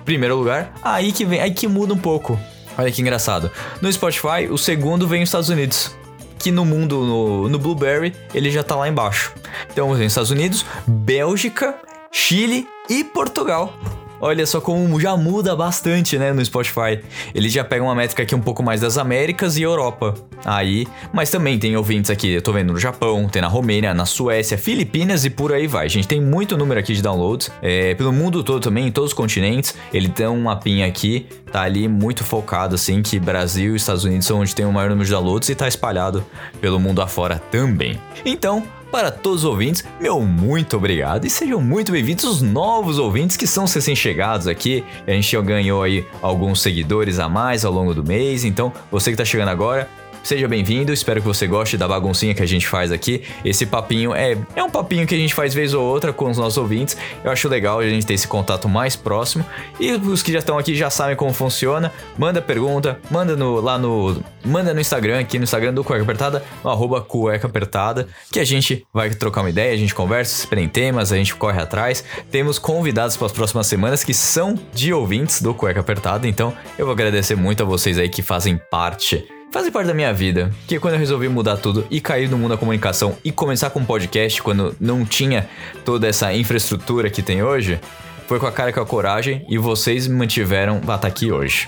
primeiro 0.05 0.37
lugar, 0.37 0.73
aí 0.81 1.11
que 1.11 1.25
vem, 1.25 1.39
aí 1.39 1.51
que 1.51 1.67
muda 1.67 1.93
um 1.93 1.97
pouco. 1.97 2.39
Olha 2.77 2.91
que 2.91 3.01
engraçado. 3.01 3.51
No 3.81 3.91
Spotify, 3.91 4.47
o 4.49 4.57
segundo 4.57 5.07
vem 5.07 5.23
os 5.23 5.29
Estados 5.29 5.49
Unidos. 5.49 5.95
Que 6.37 6.51
no 6.51 6.63
mundo, 6.63 7.03
no, 7.03 7.49
no 7.49 7.57
Blueberry, 7.57 8.15
ele 8.33 8.51
já 8.51 8.63
tá 8.63 8.75
lá 8.75 8.87
embaixo. 8.87 9.33
Então 9.71 9.93
vem 9.93 10.05
Estados 10.05 10.29
Unidos, 10.29 10.65
Bélgica, 10.85 11.75
Chile 12.11 12.67
e 12.89 13.03
Portugal. 13.03 13.73
Olha 14.19 14.45
só 14.45 14.59
como 14.59 14.99
já 14.99 15.15
muda 15.15 15.55
bastante, 15.55 16.17
né, 16.17 16.33
no 16.33 16.43
Spotify. 16.43 16.99
Ele 17.33 17.49
já 17.49 17.63
pega 17.63 17.83
uma 17.83 17.93
métrica 17.93 18.23
aqui 18.23 18.33
um 18.33 18.41
pouco 18.41 18.63
mais 18.63 18.81
das 18.81 18.97
Américas 18.97 19.57
e 19.57 19.61
Europa. 19.61 20.15
Aí, 20.45 20.87
mas 21.13 21.29
também 21.29 21.59
tem 21.59 21.75
ouvintes 21.75 22.09
aqui, 22.09 22.31
eu 22.31 22.41
tô 22.41 22.51
vendo 22.51 22.73
no 22.73 22.79
Japão, 22.79 23.27
tem 23.27 23.41
na 23.41 23.47
Romênia, 23.47 23.93
na 23.93 24.05
Suécia, 24.05 24.57
Filipinas 24.57 25.25
e 25.25 25.29
por 25.29 25.53
aí 25.53 25.67
vai. 25.67 25.89
Gente 25.89 26.07
tem 26.07 26.21
muito 26.21 26.57
número 26.57 26.79
aqui 26.79 26.93
de 26.93 27.01
downloads, 27.01 27.51
é, 27.61 27.93
pelo 27.95 28.11
mundo 28.11 28.43
todo 28.43 28.61
também, 28.61 28.87
em 28.87 28.91
todos 28.91 29.11
os 29.11 29.13
continentes. 29.13 29.75
Ele 29.93 30.09
tem 30.09 30.27
um 30.27 30.43
mapinha 30.43 30.85
aqui, 30.85 31.27
tá 31.51 31.61
ali 31.61 31.87
muito 31.87 32.23
focado, 32.23 32.75
assim, 32.75 33.01
que 33.01 33.19
Brasil 33.19 33.73
e 33.73 33.77
Estados 33.77 34.03
Unidos 34.03 34.25
são 34.25 34.39
onde 34.39 34.55
tem 34.55 34.65
o 34.65 34.71
maior 34.71 34.89
número 34.89 35.05
de 35.05 35.11
downloads 35.11 35.49
e 35.49 35.55
tá 35.55 35.67
espalhado 35.67 36.25
pelo 36.59 36.79
mundo 36.79 37.01
afora 37.01 37.41
também. 37.51 37.99
Então, 38.25 38.63
para 38.91 39.11
todos 39.11 39.43
os 39.43 39.45
ouvintes, 39.45 39.83
meu 39.99 40.21
muito 40.21 40.77
obrigado 40.77 41.25
e 41.25 41.29
sejam 41.29 41.61
muito 41.61 41.91
bem-vindos 41.91 42.23
os 42.23 42.41
novos 42.41 42.97
ouvintes 42.97 43.35
que 43.35 43.45
são 43.45 43.65
recém-chegados 43.65 44.47
aqui. 44.47 44.83
A 45.05 45.11
gente 45.11 45.31
já 45.31 45.41
ganhou 45.41 45.83
aí 45.83 46.05
alguns 46.21 46.61
seguidores 46.61 47.19
a 47.19 47.27
mais 47.27 47.65
ao 47.65 47.73
longo 47.73 47.93
do 47.93 48.03
mês, 48.03 48.43
então 48.43 48.71
você 48.91 49.09
que 49.09 49.15
está 49.15 49.25
chegando 49.25 49.49
agora, 49.49 49.89
Seja 50.27 50.45
bem-vindo, 50.45 50.91
espero 50.91 51.21
que 51.21 51.25
você 51.25 51.47
goste 51.47 51.77
da 51.77 51.87
baguncinha 51.87 52.35
que 52.35 52.43
a 52.43 52.45
gente 52.45 52.67
faz 52.67 52.91
aqui. 52.91 53.23
Esse 53.45 53.65
papinho 53.65 54.13
é, 54.13 54.37
é 54.57 54.61
um 54.61 54.69
papinho 54.69 55.07
que 55.07 55.15
a 55.15 55.17
gente 55.17 55.33
faz 55.33 55.53
vez 55.53 55.73
ou 55.73 55.81
outra 55.81 56.11
com 56.11 56.29
os 56.29 56.37
nossos 56.37 56.57
ouvintes. 56.57 56.97
Eu 57.23 57.31
acho 57.31 57.47
legal 57.47 57.79
a 57.79 57.87
gente 57.87 58.05
ter 58.05 58.15
esse 58.15 58.27
contato 58.27 58.67
mais 58.67 58.93
próximo. 58.93 59.45
E 59.79 59.89
os 59.93 60.21
que 60.21 60.33
já 60.33 60.39
estão 60.39 60.57
aqui 60.57 60.75
já 60.75 60.89
sabem 60.89 61.15
como 61.15 61.31
funciona. 61.31 61.93
Manda 62.17 62.41
pergunta, 62.41 62.99
manda 63.09 63.37
no, 63.37 63.61
lá 63.61 63.77
no. 63.77 64.21
Manda 64.43 64.73
no 64.73 64.81
Instagram, 64.81 65.21
aqui 65.21 65.37
no 65.37 65.45
Instagram 65.45 65.73
do 65.73 65.81
Cueca 65.81 66.03
Apertada, 66.03 66.43
no 66.61 66.69
arroba 66.69 66.99
Cueca 66.99 67.47
Apertada, 67.47 68.09
que 68.29 68.41
a 68.41 68.43
gente 68.43 68.85
vai 68.93 69.09
trocar 69.11 69.39
uma 69.43 69.49
ideia, 69.49 69.73
a 69.73 69.77
gente 69.77 69.95
conversa, 69.95 70.45
se 70.45 70.67
temas, 70.67 71.13
a 71.13 71.15
gente 71.15 71.35
corre 71.35 71.61
atrás. 71.61 72.03
Temos 72.29 72.59
convidados 72.59 73.15
para 73.15 73.27
as 73.27 73.31
próximas 73.31 73.65
semanas 73.67 74.03
que 74.03 74.13
são 74.13 74.59
de 74.73 74.91
ouvintes 74.91 75.41
do 75.41 75.53
Cueca 75.53 75.79
Apertada, 75.79 76.27
então 76.27 76.53
eu 76.77 76.85
vou 76.85 76.91
agradecer 76.91 77.37
muito 77.37 77.63
a 77.63 77.65
vocês 77.65 77.97
aí 77.97 78.09
que 78.09 78.21
fazem 78.21 78.59
parte 78.69 79.36
fazem 79.51 79.71
parte 79.71 79.87
da 79.87 79.93
minha 79.93 80.13
vida. 80.13 80.51
Que 80.67 80.79
quando 80.79 80.95
eu 80.95 80.99
resolvi 80.99 81.27
mudar 81.29 81.57
tudo 81.57 81.85
e 81.89 81.99
cair 81.99 82.29
no 82.29 82.37
mundo 82.37 82.51
da 82.51 82.57
comunicação 82.57 83.17
e 83.23 83.31
começar 83.31 83.69
com 83.69 83.79
um 83.79 83.85
podcast 83.85 84.41
quando 84.41 84.75
não 84.79 85.05
tinha 85.05 85.49
toda 85.83 86.07
essa 86.07 86.33
infraestrutura 86.33 87.09
que 87.09 87.21
tem 87.21 87.43
hoje, 87.43 87.79
foi 88.27 88.39
com 88.39 88.45
a 88.45 88.51
cara 88.51 88.69
e 88.69 88.73
com 88.73 88.81
a 88.81 88.85
coragem 88.85 89.45
e 89.49 89.57
vocês 89.57 90.07
me 90.07 90.15
mantiveram 90.15 90.81
a 90.87 90.95
estar 90.95 91.07
aqui 91.07 91.31
hoje. 91.31 91.67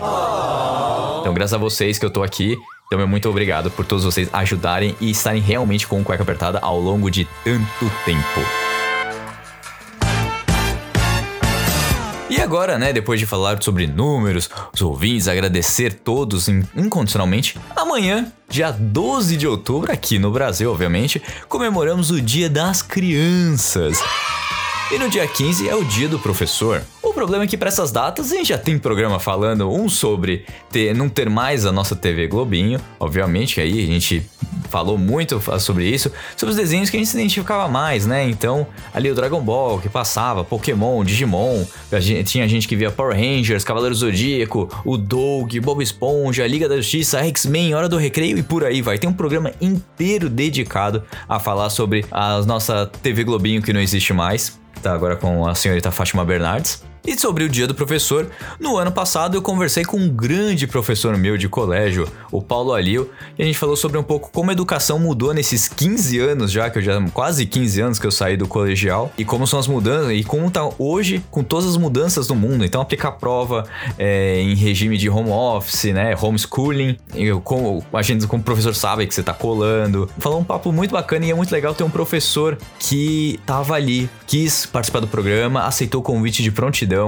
Então, 1.21 1.33
graças 1.33 1.53
a 1.53 1.57
vocês 1.57 1.97
que 1.97 2.05
eu 2.05 2.09
tô 2.09 2.23
aqui. 2.23 2.57
Então, 2.87 3.07
muito 3.07 3.29
obrigado 3.29 3.69
por 3.69 3.85
todos 3.85 4.03
vocês 4.03 4.29
ajudarem 4.33 4.95
e 4.99 5.11
estarem 5.11 5.41
realmente 5.41 5.87
com 5.87 6.01
o 6.01 6.03
cueca 6.03 6.23
apertada 6.23 6.59
ao 6.59 6.79
longo 6.79 7.09
de 7.09 7.27
tanto 7.43 7.91
tempo. 8.03 8.68
Agora, 12.49 12.79
né, 12.79 12.91
depois 12.91 13.19
de 13.19 13.27
falar 13.27 13.61
sobre 13.61 13.85
números, 13.85 14.49
os 14.73 14.81
ouvintes, 14.81 15.27
agradecer 15.27 15.93
todos 15.93 16.47
incondicionalmente, 16.75 17.55
amanhã, 17.75 18.33
dia 18.49 18.71
12 18.71 19.37
de 19.37 19.47
outubro, 19.47 19.91
aqui 19.91 20.17
no 20.17 20.31
Brasil, 20.31 20.71
obviamente, 20.71 21.21
comemoramos 21.47 22.09
o 22.09 22.19
Dia 22.19 22.49
das 22.49 22.81
Crianças. 22.81 23.99
E 24.91 24.97
no 24.97 25.07
dia 25.07 25.27
15 25.27 25.69
é 25.69 25.75
o 25.75 25.85
dia 25.85 26.07
do 26.07 26.17
professor. 26.17 26.81
O 27.09 27.13
problema 27.19 27.43
é 27.43 27.47
que 27.47 27.57
para 27.57 27.69
essas 27.69 27.91
datas 27.91 28.31
a 28.31 28.35
gente 28.35 28.49
já 28.49 28.57
tem 28.57 28.77
programa 28.77 29.19
falando 29.19 29.67
um 29.67 29.89
sobre 29.89 30.45
ter, 30.69 30.93
não 30.93 31.09
ter 31.09 31.27
mais 31.27 31.65
a 31.65 31.71
nossa 31.71 31.95
TV 31.95 32.27
Globinho, 32.27 32.79
obviamente 32.99 33.55
que 33.55 33.61
aí 33.61 33.83
a 33.83 33.87
gente 33.87 34.23
falou 34.69 34.95
muito 34.95 35.41
sobre 35.59 35.89
isso, 35.89 36.11
sobre 36.37 36.51
os 36.51 36.55
desenhos 36.55 36.87
que 36.87 36.95
a 36.95 36.99
gente 36.99 37.09
se 37.09 37.17
identificava 37.17 37.67
mais, 37.67 38.05
né? 38.05 38.29
Então, 38.29 38.67
ali 38.93 39.09
o 39.09 39.15
Dragon 39.15 39.41
Ball 39.41 39.79
que 39.79 39.89
passava, 39.89 40.43
Pokémon, 40.43 41.03
Digimon, 41.03 41.65
gente, 41.93 42.25
tinha 42.25 42.47
gente 42.47 42.67
que 42.67 42.75
via 42.75 42.91
Power 42.91 43.17
Rangers, 43.17 43.63
Cavaleiro 43.63 43.95
Zodíaco, 43.95 44.69
o 44.85 44.95
Doug, 44.95 45.51
Bob 45.63 45.81
Esponja, 45.81 46.45
Liga 46.45 46.69
da 46.69 46.77
Justiça, 46.77 47.25
X-Men, 47.25 47.73
Hora 47.73 47.89
do 47.89 47.97
Recreio 47.97 48.37
e 48.37 48.43
por 48.43 48.63
aí 48.63 48.83
vai. 48.83 48.99
Tem 48.99 49.09
um 49.09 49.13
programa 49.13 49.51
inteiro 49.59 50.29
dedicado 50.29 51.03
a 51.27 51.39
falar 51.39 51.71
sobre 51.71 52.05
a 52.11 52.39
nossa 52.43 52.85
TV 53.01 53.23
Globinho 53.23 53.63
que 53.63 53.73
não 53.73 53.81
existe 53.81 54.13
mais 54.13 54.59
tá 54.81 54.93
agora 54.93 55.17
com 55.17 55.45
a 55.45 55.53
senhorita 55.53 55.91
Fátima 55.91 56.23
Bernardes. 56.23 56.88
E 57.09 57.17
sobre 57.17 57.43
o 57.43 57.49
dia 57.49 57.65
do 57.65 57.73
professor, 57.73 58.29
no 58.59 58.77
ano 58.77 58.91
passado 58.91 59.35
eu 59.35 59.41
conversei 59.41 59.83
com 59.83 59.97
um 59.97 60.07
grande 60.07 60.67
professor 60.67 61.17
meu 61.17 61.39
de 61.39 61.49
colégio, 61.49 62.07
o 62.31 62.39
Paulo 62.39 62.71
Alio, 62.71 63.09
e 63.35 63.41
a 63.41 63.45
gente 63.47 63.57
falou 63.57 63.75
sobre 63.75 63.97
um 63.97 64.03
pouco 64.03 64.29
como 64.31 64.51
a 64.51 64.53
educação 64.53 64.99
mudou 64.99 65.33
nesses 65.33 65.67
15 65.67 66.19
anos 66.19 66.51
já, 66.51 66.69
que 66.69 66.77
eu 66.77 66.83
já 66.83 67.01
quase 67.11 67.47
15 67.47 67.81
anos 67.81 67.99
que 67.99 68.05
eu 68.05 68.11
saí 68.11 68.37
do 68.37 68.47
colegial, 68.47 69.11
e 69.17 69.25
como 69.25 69.47
são 69.47 69.57
as 69.57 69.65
mudanças, 69.65 70.11
e 70.11 70.23
como 70.23 70.51
tá 70.51 70.69
hoje 70.77 71.19
com 71.31 71.43
todas 71.43 71.65
as 71.65 71.77
mudanças 71.77 72.27
no 72.27 72.35
mundo. 72.35 72.63
Então 72.63 72.79
aplicar 72.79 73.13
prova 73.13 73.63
é, 73.97 74.39
em 74.41 74.53
regime 74.53 74.95
de 74.95 75.09
home 75.09 75.31
office, 75.31 75.85
né, 75.85 76.15
homeschooling, 76.15 76.95
eu, 77.15 77.41
como 77.41 77.83
a 77.91 78.03
gente 78.03 78.27
como 78.27 78.43
professor 78.43 78.75
sabe 78.75 79.07
que 79.07 79.15
você 79.15 79.23
tá 79.23 79.33
colando. 79.33 80.07
Falou 80.19 80.39
um 80.39 80.43
papo 80.43 80.71
muito 80.71 80.91
bacana 80.91 81.25
e 81.25 81.31
é 81.31 81.33
muito 81.33 81.51
legal 81.51 81.73
ter 81.73 81.83
um 81.83 81.89
professor 81.89 82.55
que 82.77 83.39
tava 83.47 83.73
ali, 83.73 84.07
quis 84.27 84.67
participar 84.67 84.99
do 84.99 85.07
programa, 85.07 85.63
aceitou 85.63 86.01
o 86.01 86.03
convite 86.03 86.43
de 86.43 86.51
prontidão. 86.51 86.98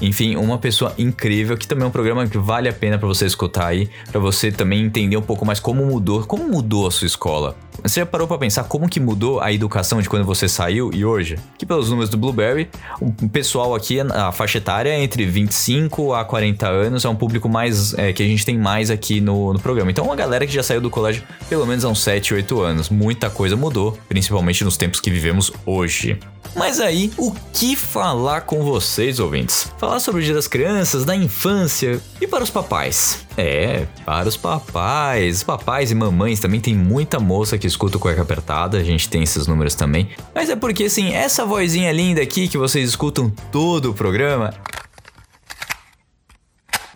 Enfim, 0.00 0.36
uma 0.36 0.58
pessoa 0.58 0.94
incrível, 0.98 1.56
que 1.56 1.66
também 1.66 1.84
é 1.84 1.86
um 1.86 1.90
programa 1.90 2.26
que 2.26 2.38
vale 2.38 2.68
a 2.68 2.72
pena 2.72 2.98
para 2.98 3.06
você 3.06 3.26
escutar 3.26 3.66
aí, 3.66 3.88
para 4.10 4.20
você 4.20 4.50
também 4.50 4.84
entender 4.84 5.16
um 5.16 5.22
pouco 5.22 5.44
mais 5.44 5.60
como 5.60 5.84
mudou, 5.84 6.24
como 6.24 6.48
mudou 6.48 6.86
a 6.86 6.90
sua 6.90 7.06
escola. 7.06 7.56
Você 7.82 8.00
já 8.00 8.06
parou 8.06 8.26
para 8.26 8.38
pensar 8.38 8.64
como 8.64 8.88
que 8.88 9.00
mudou 9.00 9.40
a 9.40 9.52
educação 9.52 10.00
de 10.00 10.08
quando 10.08 10.24
você 10.24 10.48
saiu 10.48 10.90
e 10.94 11.04
hoje? 11.04 11.38
Que 11.58 11.66
pelos 11.66 11.90
números 11.90 12.08
do 12.08 12.16
Blueberry, 12.16 12.68
o 13.00 13.28
pessoal 13.28 13.74
aqui, 13.74 14.00
a 14.00 14.32
faixa 14.32 14.58
etária 14.58 14.90
é 14.90 15.02
entre 15.02 15.26
25 15.26 16.14
a 16.14 16.24
40 16.24 16.68
anos, 16.68 17.04
é 17.04 17.08
um 17.08 17.16
público 17.16 17.48
mais 17.48 17.92
é, 17.94 18.12
que 18.12 18.22
a 18.22 18.26
gente 18.26 18.44
tem 18.44 18.56
mais 18.56 18.90
aqui 18.90 19.20
no, 19.20 19.52
no 19.52 19.58
programa. 19.58 19.90
Então, 19.90 20.04
uma 20.04 20.16
galera 20.16 20.46
que 20.46 20.52
já 20.52 20.62
saiu 20.62 20.80
do 20.80 20.88
colégio 20.88 21.22
pelo 21.48 21.66
menos 21.66 21.84
há 21.84 21.88
uns 21.88 22.02
7, 22.02 22.34
8 22.34 22.60
anos. 22.60 22.88
Muita 22.88 23.28
coisa 23.28 23.56
mudou, 23.56 23.98
principalmente 24.08 24.64
nos 24.64 24.76
tempos 24.76 25.00
que 25.00 25.10
vivemos 25.10 25.52
hoje. 25.66 26.18
Mas 26.56 26.78
aí, 26.78 27.10
o 27.18 27.32
que 27.52 27.74
falar 27.74 28.42
com 28.42 28.62
vocês, 28.62 29.18
ouvintes? 29.18 29.72
Falar 29.76 29.98
sobre 29.98 30.20
o 30.20 30.24
Dia 30.24 30.34
das 30.34 30.46
Crianças, 30.46 31.04
da 31.04 31.16
infância 31.16 32.00
e 32.20 32.26
para 32.26 32.44
os 32.44 32.50
papais. 32.50 33.26
É, 33.36 33.86
para 34.04 34.28
os 34.28 34.36
papais. 34.36 35.42
Papais 35.42 35.90
e 35.90 35.94
mamães 35.94 36.38
também 36.38 36.60
tem 36.60 36.74
muita 36.74 37.18
moça 37.18 37.58
que 37.58 37.66
escuta 37.66 37.96
o 37.96 38.00
cueca 38.00 38.22
apertada, 38.22 38.78
a 38.78 38.84
gente 38.84 39.08
tem 39.08 39.22
esses 39.24 39.46
números 39.48 39.74
também. 39.74 40.10
Mas 40.34 40.48
é 40.48 40.54
porque, 40.54 40.84
assim, 40.84 41.12
essa 41.12 41.44
vozinha 41.44 41.90
linda 41.90 42.22
aqui 42.22 42.46
que 42.46 42.56
vocês 42.56 42.88
escutam 42.88 43.30
todo 43.50 43.90
o 43.90 43.94
programa 43.94 44.54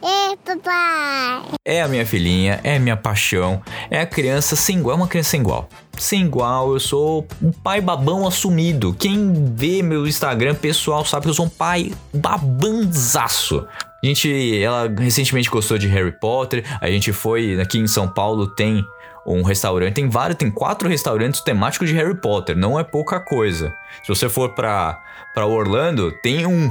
Ei, 0.02 0.36
papai! 0.44 1.58
é 1.68 1.82
a 1.82 1.88
minha 1.88 2.06
filhinha, 2.06 2.60
é 2.64 2.76
a 2.76 2.80
minha 2.80 2.96
paixão, 2.96 3.62
é 3.90 4.00
a 4.00 4.06
criança 4.06 4.56
sem 4.56 4.78
igual, 4.78 4.94
é 4.94 4.96
uma 4.96 5.06
criança 5.06 5.30
sem 5.30 5.40
igual. 5.40 5.68
Sem 5.98 6.22
igual, 6.22 6.72
eu 6.72 6.80
sou 6.80 7.26
um 7.42 7.52
pai 7.52 7.80
babão 7.80 8.26
assumido. 8.26 8.94
Quem 8.94 9.52
vê 9.54 9.82
meu 9.82 10.06
Instagram 10.06 10.54
pessoal 10.54 11.04
sabe 11.04 11.24
que 11.24 11.28
eu 11.28 11.34
sou 11.34 11.44
um 11.44 11.50
pai 11.50 11.92
babanzaço. 12.14 13.66
A 14.02 14.06
gente, 14.06 14.62
ela 14.62 14.88
recentemente 14.96 15.50
gostou 15.50 15.76
de 15.76 15.88
Harry 15.88 16.12
Potter, 16.12 16.64
a 16.80 16.88
gente 16.88 17.12
foi 17.12 17.60
aqui 17.60 17.78
em 17.78 17.86
São 17.86 18.08
Paulo, 18.08 18.46
tem 18.46 18.82
um 19.36 19.42
restaurante, 19.42 19.94
tem 19.94 20.08
vários, 20.08 20.38
tem 20.38 20.50
quatro 20.50 20.88
restaurantes 20.88 21.40
temáticos 21.40 21.88
de 21.88 21.94
Harry 21.94 22.14
Potter, 22.20 22.56
não 22.56 22.78
é 22.78 22.84
pouca 22.84 23.20
coisa. 23.20 23.72
Se 24.02 24.08
você 24.08 24.28
for 24.28 24.50
pra, 24.54 25.00
pra 25.34 25.46
Orlando, 25.46 26.12
tem 26.22 26.46
um. 26.46 26.70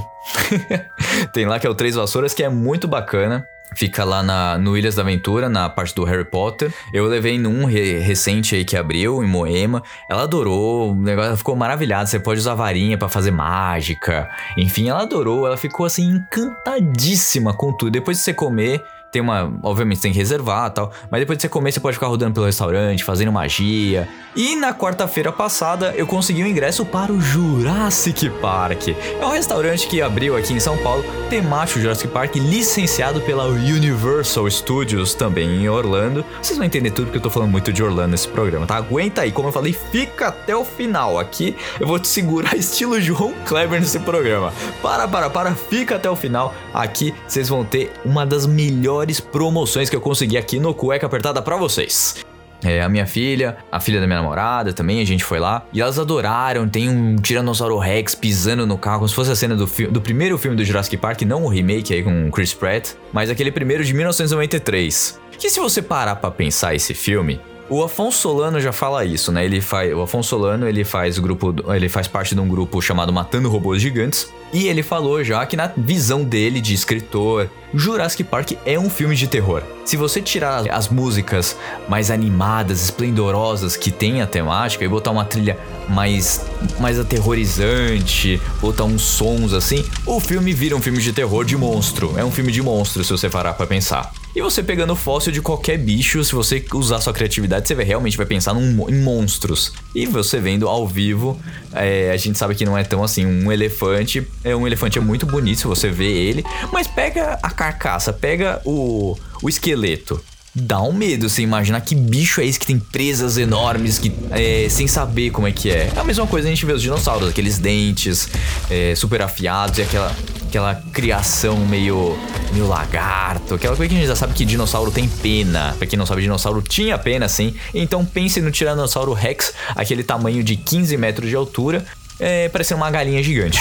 tem 1.34 1.46
lá 1.46 1.60
que 1.60 1.68
é 1.68 1.70
o 1.70 1.76
Três 1.76 1.96
Vassouras, 1.96 2.34
que 2.34 2.44
é 2.44 2.50
muito 2.50 2.88
bacana. 2.88 3.46
Fica 3.76 4.06
lá 4.06 4.24
na, 4.24 4.58
no 4.58 4.78
Ilhas 4.78 4.96
da 4.96 5.02
Aventura, 5.02 5.50
na 5.50 5.70
parte 5.70 5.94
do 5.94 6.06
Harry 6.06 6.24
Potter. 6.24 6.74
Eu 6.94 7.06
levei 7.06 7.38
num 7.38 7.66
re- 7.66 8.00
recente 8.00 8.56
aí 8.56 8.64
que 8.64 8.78
abriu, 8.78 9.22
em 9.22 9.28
Moema. 9.28 9.84
Ela 10.10 10.24
adorou, 10.24 10.92
o 10.94 10.96
negócio 10.96 11.36
ficou 11.36 11.54
maravilhada. 11.54 12.06
Você 12.06 12.18
pode 12.18 12.40
usar 12.40 12.56
varinha 12.56 12.98
pra 12.98 13.10
fazer 13.10 13.30
mágica. 13.30 14.30
Enfim, 14.58 14.88
ela 14.88 15.02
adorou, 15.02 15.46
ela 15.46 15.58
ficou 15.58 15.86
assim 15.86 16.10
encantadíssima 16.10 17.54
com 17.54 17.74
tudo. 17.74 17.92
Depois 17.92 18.18
de 18.18 18.24
você 18.24 18.34
comer, 18.34 18.82
tem 19.18 19.22
uma. 19.22 19.52
Obviamente 19.64 20.02
tem 20.02 20.12
que 20.12 20.18
reservar 20.18 20.70
tal. 20.72 20.92
Mas 21.10 21.22
depois 21.22 21.38
de 21.38 21.42
você 21.42 21.50
comer, 21.50 21.72
você 21.72 21.80
pode 21.80 21.96
ficar 21.96 22.08
rodando 22.08 22.34
pelo 22.34 22.46
restaurante, 22.46 23.04
fazendo 23.04 23.32
magia. 23.32 24.08
E 24.36 24.56
na 24.56 24.74
quarta-feira 24.74 25.32
passada 25.32 25.94
eu 25.98 26.06
consegui 26.06 26.44
o 26.44 26.48
ingresso 26.48 26.86
para 26.86 27.12
o 27.12 27.20
Jurassic 27.20 28.30
Park. 28.42 28.90
É 28.90 29.26
um 29.26 29.32
restaurante 29.32 29.88
que 29.88 30.02
abriu 30.02 30.38
aqui 30.38 30.54
em 30.54 30.60
São 30.60 30.78
Paulo, 30.78 31.04
temático 31.30 31.80
Jurassic 31.80 32.08
Park, 32.10 32.36
licenciado 32.36 33.20
pela 33.22 33.46
Universal 33.48 34.50
Studios 34.50 35.16
também 35.16 35.64
em 35.64 35.70
Orlando. 35.70 36.24
Vocês 36.42 36.58
vão 36.58 36.66
entender 36.66 36.92
tudo 36.92 37.06
porque 37.06 37.18
eu 37.18 37.22
tô 37.22 37.30
falando 37.32 37.50
muito 37.50 37.74
de 37.74 37.82
Orlando 37.82 38.10
nesse 38.10 38.28
programa, 38.28 38.68
tá? 38.68 38.76
Aguenta 38.76 39.22
aí, 39.22 39.32
como 39.32 39.48
eu 39.48 39.52
falei, 39.52 39.74
fica 39.74 40.28
até 40.28 40.56
o 40.56 40.64
final. 40.64 41.18
Aqui 41.18 41.56
eu 41.80 41.88
vou 41.88 41.98
te 41.98 42.08
segurar 42.08 42.54
estilo 42.58 43.02
João 43.02 43.34
Kleber 43.46 43.80
nesse 43.80 44.00
programa. 44.00 44.54
Para, 44.82 45.08
para, 45.08 45.30
para, 45.30 45.56
fica 45.56 45.96
até 45.96 46.10
o 46.10 46.16
final. 46.16 46.54
Aqui 46.72 47.16
vocês 47.28 47.50
vão 47.50 47.66
ter 47.66 47.92
uma 48.06 48.24
das 48.24 48.46
melhores 48.46 49.07
promoções 49.20 49.90
que 49.90 49.96
eu 49.96 50.02
consegui 50.02 50.38
aqui 50.38 50.60
no 50.60 50.74
Cueca 50.74 51.06
Apertada 51.06 51.42
pra 51.42 51.56
vocês. 51.56 52.26
É, 52.64 52.82
a 52.82 52.90
minha 52.90 53.06
filha, 53.06 53.58
a 53.72 53.80
filha 53.80 54.00
da 54.00 54.08
minha 54.08 54.20
namorada 54.20 54.74
também, 54.74 55.00
a 55.00 55.06
gente 55.06 55.24
foi 55.24 55.40
lá. 55.40 55.66
E 55.72 55.82
elas 55.82 56.00
adoraram. 56.00 56.68
Tem 56.68 56.90
um 56.90 57.16
Tiranossauro 57.16 57.78
Rex 57.78 58.16
pisando 58.16 58.66
no 58.66 58.78
carro, 58.78 59.00
como 59.00 59.10
se 59.10 59.16
fosse 59.16 59.32
a 59.32 59.36
cena 59.36 59.56
do, 59.56 59.66
do 59.66 60.02
primeiro 60.02 60.38
filme 60.38 60.58
do 60.58 60.66
Jurassic 60.66 60.98
Park, 60.98 61.22
não 61.22 61.44
o 61.44 61.48
remake 61.48 61.94
aí 61.94 62.04
com 62.04 62.28
o 62.28 62.32
Chris 62.32 62.54
Pratt, 62.54 62.92
mas 63.14 63.30
aquele 63.30 63.52
primeiro 63.52 63.84
de 63.84 63.94
1993. 63.94 65.20
Que 65.38 65.50
se 65.50 65.60
você 65.60 65.82
parar 65.82 66.16
pra 66.16 66.32
pensar 66.32 66.74
esse 66.74 66.96
filme, 66.96 67.40
o 67.70 67.84
Afonso 67.84 68.18
Solano 68.20 68.60
já 68.60 68.72
fala 68.72 69.06
isso, 69.06 69.32
né? 69.32 69.46
Ele 69.46 69.62
faz, 69.62 69.94
o 69.94 70.02
Afonso 70.02 70.30
Solano 70.30 70.68
ele 70.68 70.84
faz 70.84 71.20
grupo, 71.20 71.54
ele 71.76 71.90
faz 71.90 72.08
parte 72.08 72.34
de 72.34 72.42
um 72.42 72.48
grupo 72.48 72.82
chamado 72.82 73.12
Matando 73.14 73.50
Robôs 73.50 73.82
Gigantes. 73.82 74.34
E 74.54 74.68
ele 74.68 74.82
falou 74.82 75.24
já 75.24 75.46
que 75.46 75.56
na 75.58 75.68
visão 75.76 76.24
dele 76.24 76.62
de 76.62 76.74
escritor, 76.74 77.50
Jurassic 77.74 78.24
Park 78.24 78.54
é 78.66 78.80
um 78.80 78.90
filme 78.90 79.14
de 79.16 79.28
terror. 79.28 79.62
Se 79.84 79.98
você 79.98 80.22
tirar 80.22 80.70
as 80.72 80.88
músicas 80.90 81.56
mais 81.90 82.10
animadas, 82.10 82.82
esplendorosas 82.84 83.76
que 83.76 83.92
tem 83.92 84.22
a 84.22 84.28
temática 84.28 84.84
e 84.84 84.88
botar 84.88 85.12
uma 85.12 85.26
trilha 85.26 85.58
mais 85.90 86.46
mais 86.80 86.98
aterrorizante, 87.00 88.42
botar 88.60 88.84
uns 88.84 89.02
sons 89.04 89.54
assim, 89.54 89.84
o 90.06 90.20
filme 90.20 90.54
vira 90.54 90.76
um 90.76 90.82
filme 90.82 91.00
de 91.00 91.14
terror 91.14 91.44
de 91.46 91.56
monstro. 91.58 92.14
É 92.18 92.24
um 92.24 92.32
filme 92.32 92.52
de 92.52 92.62
monstro 92.62 93.04
se 93.04 93.12
você 93.12 93.30
parar 93.30 93.54
pra 93.54 93.66
pensar. 93.68 94.12
E 94.36 94.42
você 94.42 94.62
pegando 94.62 94.96
fóssil 94.96 95.32
de 95.32 95.42
qualquer 95.42 95.78
bicho, 95.80 96.24
se 96.24 96.36
você 96.36 96.64
usar 96.74 97.00
sua 97.02 97.12
criatividade, 97.12 97.68
você 97.68 97.74
vai- 97.74 97.86
realmente 97.86 98.16
vai 98.16 98.26
pensar 98.26 98.54
num 98.54 98.88
em 98.88 99.02
monstros. 99.02 99.74
E 99.96 100.06
você 100.06 100.40
vendo 100.40 100.68
ao 100.68 100.88
vivo, 100.88 101.40
é, 101.74 102.12
a 102.12 102.18
gente 102.18 102.38
sabe 102.38 102.54
que 102.54 102.64
não 102.64 102.78
é 102.78 102.84
tão 102.84 103.04
assim. 103.04 103.26
Um 103.26 103.52
elefante, 103.52 104.28
é 104.48 104.56
um 104.56 104.66
elefante 104.66 104.98
é 104.98 105.02
muito 105.02 105.26
bonito 105.26 105.60
se 105.60 105.68
você 105.68 105.90
vê 105.90 106.12
ele, 106.12 106.44
mas 106.72 106.88
pega 106.88 107.38
a 107.42 107.50
carcaça, 107.50 108.14
pega 108.14 108.62
o, 108.66 109.18
o 109.42 109.50
esqueleto. 109.50 110.22
Dá 110.60 110.82
um 110.82 110.92
medo 110.92 111.30
você 111.30 111.44
imaginar 111.44 111.82
que 111.82 111.94
bicho 111.94 112.42
é 112.42 112.46
esse 112.46 112.60
que 112.60 112.66
tem 112.66 112.80
presas 112.80 113.38
enormes, 113.38 114.00
que 114.00 114.12
é, 114.32 114.68
sem 114.70 114.88
saber 114.88 115.30
como 115.30 115.48
é 115.48 115.52
que 115.52 115.70
é. 115.70 115.92
É 115.96 116.00
a 116.00 116.04
mesma 116.04 116.26
coisa 116.26 116.48
a 116.48 116.50
gente 116.50 116.66
vê 116.66 116.74
os 116.74 116.82
dinossauros, 116.82 117.30
aqueles 117.30 117.60
dentes 117.60 118.28
é, 118.68 118.96
super 118.96 119.22
afiados 119.22 119.78
e 119.78 119.84
aquela, 119.84 120.16
aquela 120.48 120.76
criação 120.92 121.58
meio, 121.58 122.18
meio 122.54 122.68
lagarto, 122.68 123.54
aquela 123.54 123.76
coisa 123.76 123.88
que 123.88 123.96
a 123.96 124.00
gente 124.00 124.08
já 124.08 124.16
sabe 124.16 124.34
que 124.34 124.46
dinossauro 124.46 124.90
tem 124.90 125.08
pena. 125.08 125.76
Pra 125.78 125.86
quem 125.86 126.00
não 126.00 126.08
sabe, 126.08 126.24
dinossauro 126.24 126.60
tinha 126.64 126.98
pena 126.98 127.30
sim. 127.30 127.54
Então 127.72 128.04
pense 128.04 128.42
no 128.42 128.50
Tiranossauro 128.50 129.14
Rex, 129.14 129.54
aquele 129.76 130.02
tamanho 130.02 130.44
de 130.44 130.56
15 130.56 130.98
metros 130.98 131.30
de 131.30 131.36
altura, 131.36 131.86
é, 132.20 132.50
parecendo 132.50 132.82
uma 132.82 132.90
galinha 132.90 133.22
gigante. 133.22 133.60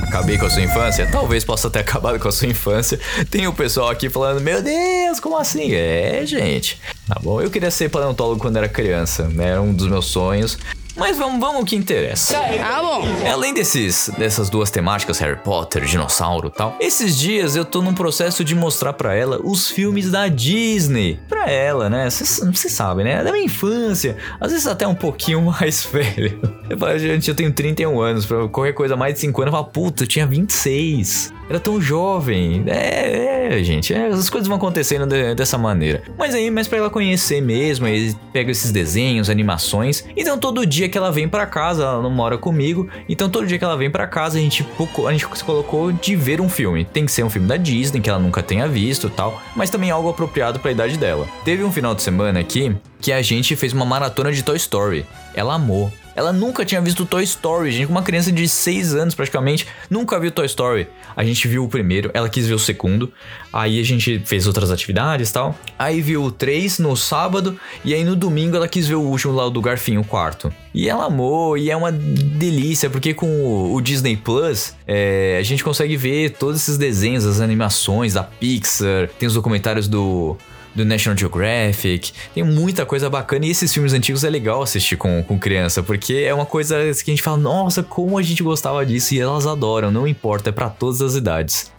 Acabei 0.00 0.38
com 0.38 0.46
a 0.46 0.50
sua 0.50 0.62
infância? 0.62 1.08
Talvez 1.10 1.44
possa 1.44 1.70
ter 1.70 1.80
acabado 1.80 2.18
com 2.18 2.28
a 2.28 2.32
sua 2.32 2.48
infância. 2.48 2.98
Tem 3.30 3.46
o 3.46 3.52
pessoal 3.52 3.88
aqui 3.88 4.08
falando: 4.08 4.40
Meu 4.40 4.62
Deus, 4.62 5.18
como 5.20 5.36
assim? 5.36 5.72
É, 5.72 6.24
gente. 6.24 6.80
Tá 7.06 7.18
bom, 7.22 7.40
eu 7.40 7.50
queria 7.50 7.70
ser 7.70 7.88
paleontólogo 7.88 8.40
quando 8.40 8.56
era 8.56 8.68
criança, 8.68 9.28
né? 9.28 9.50
Era 9.50 9.62
um 9.62 9.72
dos 9.72 9.88
meus 9.88 10.06
sonhos. 10.06 10.58
Mas 10.96 11.16
vamos, 11.16 11.40
vamos 11.40 11.56
ao 11.56 11.64
que 11.64 11.74
interessa. 11.74 12.36
Ah, 12.62 12.82
bom. 12.82 13.02
Além 13.32 13.54
desses, 13.54 14.10
dessas 14.18 14.50
duas 14.50 14.70
temáticas, 14.70 15.18
Harry 15.18 15.38
Potter, 15.38 15.84
dinossauro 15.84 16.48
e 16.48 16.50
tal, 16.50 16.76
esses 16.80 17.18
dias 17.18 17.56
eu 17.56 17.64
tô 17.64 17.80
num 17.80 17.94
processo 17.94 18.44
de 18.44 18.54
mostrar 18.54 18.92
pra 18.92 19.14
ela 19.14 19.40
os 19.42 19.70
filmes 19.70 20.10
da 20.10 20.28
Disney. 20.28 21.18
Pra 21.28 21.50
ela, 21.50 21.88
né? 21.88 22.10
Você 22.10 22.68
sabe, 22.68 23.04
né? 23.04 23.24
Da 23.24 23.32
minha 23.32 23.44
infância. 23.44 24.16
Às 24.38 24.52
vezes 24.52 24.66
até 24.66 24.86
um 24.86 24.94
pouquinho 24.94 25.40
mais 25.60 25.82
velho. 25.84 26.38
Eu 26.68 26.76
falo, 26.76 26.98
gente, 26.98 27.28
eu 27.28 27.34
tenho 27.34 27.52
31 27.52 28.00
anos. 28.00 28.26
Pra 28.26 28.46
qualquer 28.48 28.72
coisa 28.72 28.94
mais 28.94 29.14
de 29.14 29.20
5 29.20 29.42
anos, 29.42 29.52
eu 29.54 29.58
falo, 29.58 29.72
puta, 29.72 30.02
eu 30.04 30.06
tinha 30.06 30.26
26. 30.26 31.32
Era 31.52 31.60
tão 31.60 31.78
jovem. 31.78 32.64
É, 32.66 33.58
é 33.58 33.62
gente. 33.62 33.92
é, 33.92 34.06
as 34.06 34.30
coisas 34.30 34.48
vão 34.48 34.56
acontecendo 34.56 35.06
de- 35.06 35.34
dessa 35.34 35.58
maneira. 35.58 36.02
Mas 36.16 36.34
aí, 36.34 36.50
mas 36.50 36.66
pra 36.66 36.78
ela 36.78 36.88
conhecer 36.88 37.42
mesmo, 37.42 37.84
aí 37.84 38.14
pega 38.32 38.50
esses 38.50 38.72
desenhos, 38.72 39.28
animações. 39.28 40.02
Então 40.16 40.38
todo 40.38 40.64
dia 40.64 40.88
que 40.88 40.96
ela 40.96 41.12
vem 41.12 41.28
pra 41.28 41.44
casa, 41.44 41.82
ela 41.82 42.00
não 42.00 42.08
mora 42.08 42.38
comigo. 42.38 42.88
Então 43.06 43.28
todo 43.28 43.46
dia 43.46 43.58
que 43.58 43.64
ela 43.64 43.76
vem 43.76 43.90
pra 43.90 44.06
casa, 44.06 44.38
a 44.38 44.40
gente, 44.40 44.66
a 45.06 45.12
gente 45.12 45.26
se 45.36 45.44
colocou 45.44 45.92
de 45.92 46.16
ver 46.16 46.40
um 46.40 46.48
filme. 46.48 46.86
Tem 46.86 47.04
que 47.04 47.12
ser 47.12 47.22
um 47.22 47.28
filme 47.28 47.46
da 47.46 47.58
Disney, 47.58 48.00
que 48.00 48.08
ela 48.08 48.18
nunca 48.18 48.42
tenha 48.42 48.66
visto 48.66 49.10
tal. 49.10 49.38
Mas 49.54 49.68
também 49.68 49.90
algo 49.90 50.08
apropriado 50.08 50.58
pra 50.58 50.72
idade 50.72 50.96
dela. 50.96 51.28
Teve 51.44 51.62
um 51.64 51.70
final 51.70 51.94
de 51.94 52.00
semana 52.00 52.40
aqui 52.40 52.74
que 52.98 53.12
a 53.12 53.20
gente 53.20 53.54
fez 53.56 53.74
uma 53.74 53.84
maratona 53.84 54.32
de 54.32 54.42
Toy 54.42 54.56
Story. 54.56 55.04
Ela 55.34 55.52
amou. 55.56 55.92
Ela 56.14 56.32
nunca 56.32 56.64
tinha 56.64 56.80
visto 56.80 57.06
Toy 57.06 57.24
Story, 57.24 57.70
gente. 57.72 57.88
Uma 57.88 58.02
criança 58.02 58.30
de 58.30 58.48
6 58.48 58.94
anos 58.94 59.14
praticamente 59.14 59.66
nunca 59.88 60.18
viu 60.18 60.30
Toy 60.30 60.46
Story. 60.46 60.86
A 61.16 61.24
gente 61.24 61.46
viu 61.46 61.64
o 61.64 61.68
primeiro, 61.68 62.10
ela 62.14 62.28
quis 62.28 62.46
ver 62.46 62.54
o 62.54 62.58
segundo. 62.58 63.12
Aí 63.52 63.80
a 63.80 63.84
gente 63.84 64.20
fez 64.24 64.46
outras 64.46 64.70
atividades 64.70 65.30
e 65.30 65.32
tal. 65.32 65.58
Aí 65.78 66.00
viu 66.00 66.24
o 66.24 66.30
3 66.30 66.78
no 66.78 66.96
sábado. 66.96 67.58
E 67.84 67.94
aí 67.94 68.04
no 68.04 68.16
domingo 68.16 68.56
ela 68.56 68.68
quis 68.68 68.86
ver 68.86 68.94
o 68.94 69.02
último 69.02 69.32
lá 69.34 69.48
do 69.48 69.60
Garfinho, 69.60 70.00
o 70.00 70.04
quarto. 70.04 70.52
E 70.74 70.88
ela 70.88 71.04
amou, 71.04 71.56
e 71.58 71.70
é 71.70 71.76
uma 71.76 71.92
delícia, 71.92 72.88
porque 72.88 73.12
com 73.12 73.72
o, 73.74 73.80
Disney 73.82 74.16
Plus 74.16 74.74
é, 74.86 75.36
a 75.38 75.42
gente 75.42 75.62
consegue 75.62 75.96
ver 75.96 76.30
todos 76.30 76.62
esses 76.62 76.78
desenhos, 76.78 77.26
as 77.26 77.40
animações 77.40 78.14
da 78.14 78.22
Pixar, 78.22 79.08
tem 79.18 79.26
os 79.26 79.34
documentários 79.34 79.86
do 79.86 80.36
do 80.74 80.84
National 80.84 81.16
Geographic. 81.16 82.12
Tem 82.34 82.42
muita 82.42 82.84
coisa 82.86 83.08
bacana. 83.10 83.46
E 83.46 83.50
esses 83.50 83.72
filmes 83.72 83.92
antigos 83.92 84.24
é 84.24 84.30
legal 84.30 84.62
assistir 84.62 84.96
com, 84.96 85.22
com 85.22 85.38
criança, 85.38 85.82
porque 85.82 86.24
é 86.26 86.32
uma 86.32 86.46
coisa 86.46 86.76
que 87.04 87.10
a 87.10 87.14
gente 87.14 87.22
fala, 87.22 87.36
nossa, 87.36 87.82
como 87.82 88.18
a 88.18 88.22
gente 88.22 88.42
gostava 88.42 88.84
disso. 88.84 89.14
E 89.14 89.20
elas 89.20 89.46
adoram, 89.46 89.90
não 89.90 90.06
importa, 90.06 90.50
é 90.50 90.52
para 90.52 90.68
todas 90.68 91.00
as 91.02 91.14
idades. 91.14 91.70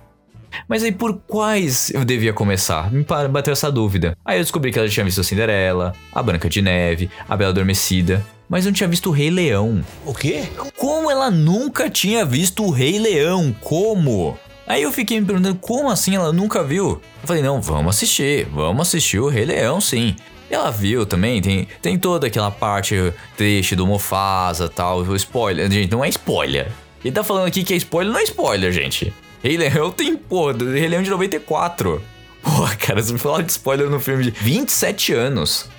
Mas 0.68 0.84
aí 0.84 0.92
por 0.92 1.20
quais 1.28 1.90
eu 1.92 2.06
devia 2.06 2.34
começar? 2.34 2.92
Me 2.92 3.04
bateu 3.04 3.52
essa 3.52 3.72
dúvida. 3.72 4.16
Aí 4.24 4.38
eu 4.38 4.44
descobri 4.44 4.72
que 4.72 4.80
ela 4.80 4.88
tinha 4.88 5.04
visto 5.04 5.22
a 5.22 5.24
Cinderela, 5.24 5.94
a 6.14 6.22
Branca 6.22 6.50
de 6.50 6.62
Neve, 6.62 7.10
a 7.28 7.36
Bela 7.36 7.52
Adormecida, 7.52 8.24
mas 8.48 8.66
não 8.66 8.72
tinha 8.72 8.88
visto 8.88 9.10
o 9.10 9.12
Rei 9.12 9.30
Leão. 9.30 9.84
O 10.06 10.14
quê? 10.14 10.44
Como 10.78 11.10
ela 11.10 11.32
nunca 11.32 11.90
tinha 11.90 12.24
visto 12.24 12.64
o 12.64 12.70
Rei 12.70 13.00
Leão? 13.00 13.56
Como? 13.62 14.38
Aí 14.66 14.84
eu 14.84 14.92
fiquei 14.92 15.20
me 15.20 15.26
perguntando 15.26 15.56
como 15.56 15.90
assim 15.90 16.16
ela 16.16 16.32
nunca 16.32 16.64
viu? 16.64 17.02
Eu 17.22 17.28
falei, 17.28 17.44
não, 17.44 17.62
vamos 17.62 17.96
assistir, 17.96 18.46
vamos 18.46 18.88
assistir 18.88 19.20
o 19.20 19.28
Rei 19.28 19.46
Leão 19.46 19.82
sim. 19.82 20.16
E 20.50 20.54
ela 20.54 20.72
viu 20.72 21.06
também, 21.06 21.42
tem, 21.42 21.68
tem 21.82 21.98
toda 21.98 22.28
aquela 22.28 22.52
parte 22.52 22.96
triste 23.36 23.76
do 23.76 23.86
Mufasa 23.86 24.70
tal, 24.70 25.00
o 25.00 25.16
spoiler. 25.16 25.70
Gente, 25.70 25.92
não 25.92 26.04
é 26.04 26.10
spoiler. 26.10 26.72
Ele 27.04 27.14
tá 27.14 27.24
falando 27.24 27.48
aqui 27.48 27.64
que 27.64 27.74
é 27.74 27.78
spoiler, 27.78 28.14
não 28.14 28.20
é 28.20 28.24
spoiler, 28.24 28.72
gente. 28.72 29.14
Rei 29.44 29.58
Leão 29.58 29.92
tem, 29.92 30.16
pô, 30.16 30.52
Rei 30.52 30.88
Leão 30.88 31.04
de 31.04 31.10
94. 31.10 32.02
Pô, 32.42 32.50
cara, 32.80 33.02
você 33.02 33.12
me 33.12 33.20
falar 33.20 33.42
de 33.42 33.52
spoiler 33.52 33.90
no 33.90 34.00
filme 34.00 34.24
de 34.26 34.32
27 34.32 35.14
anos. 35.14 35.70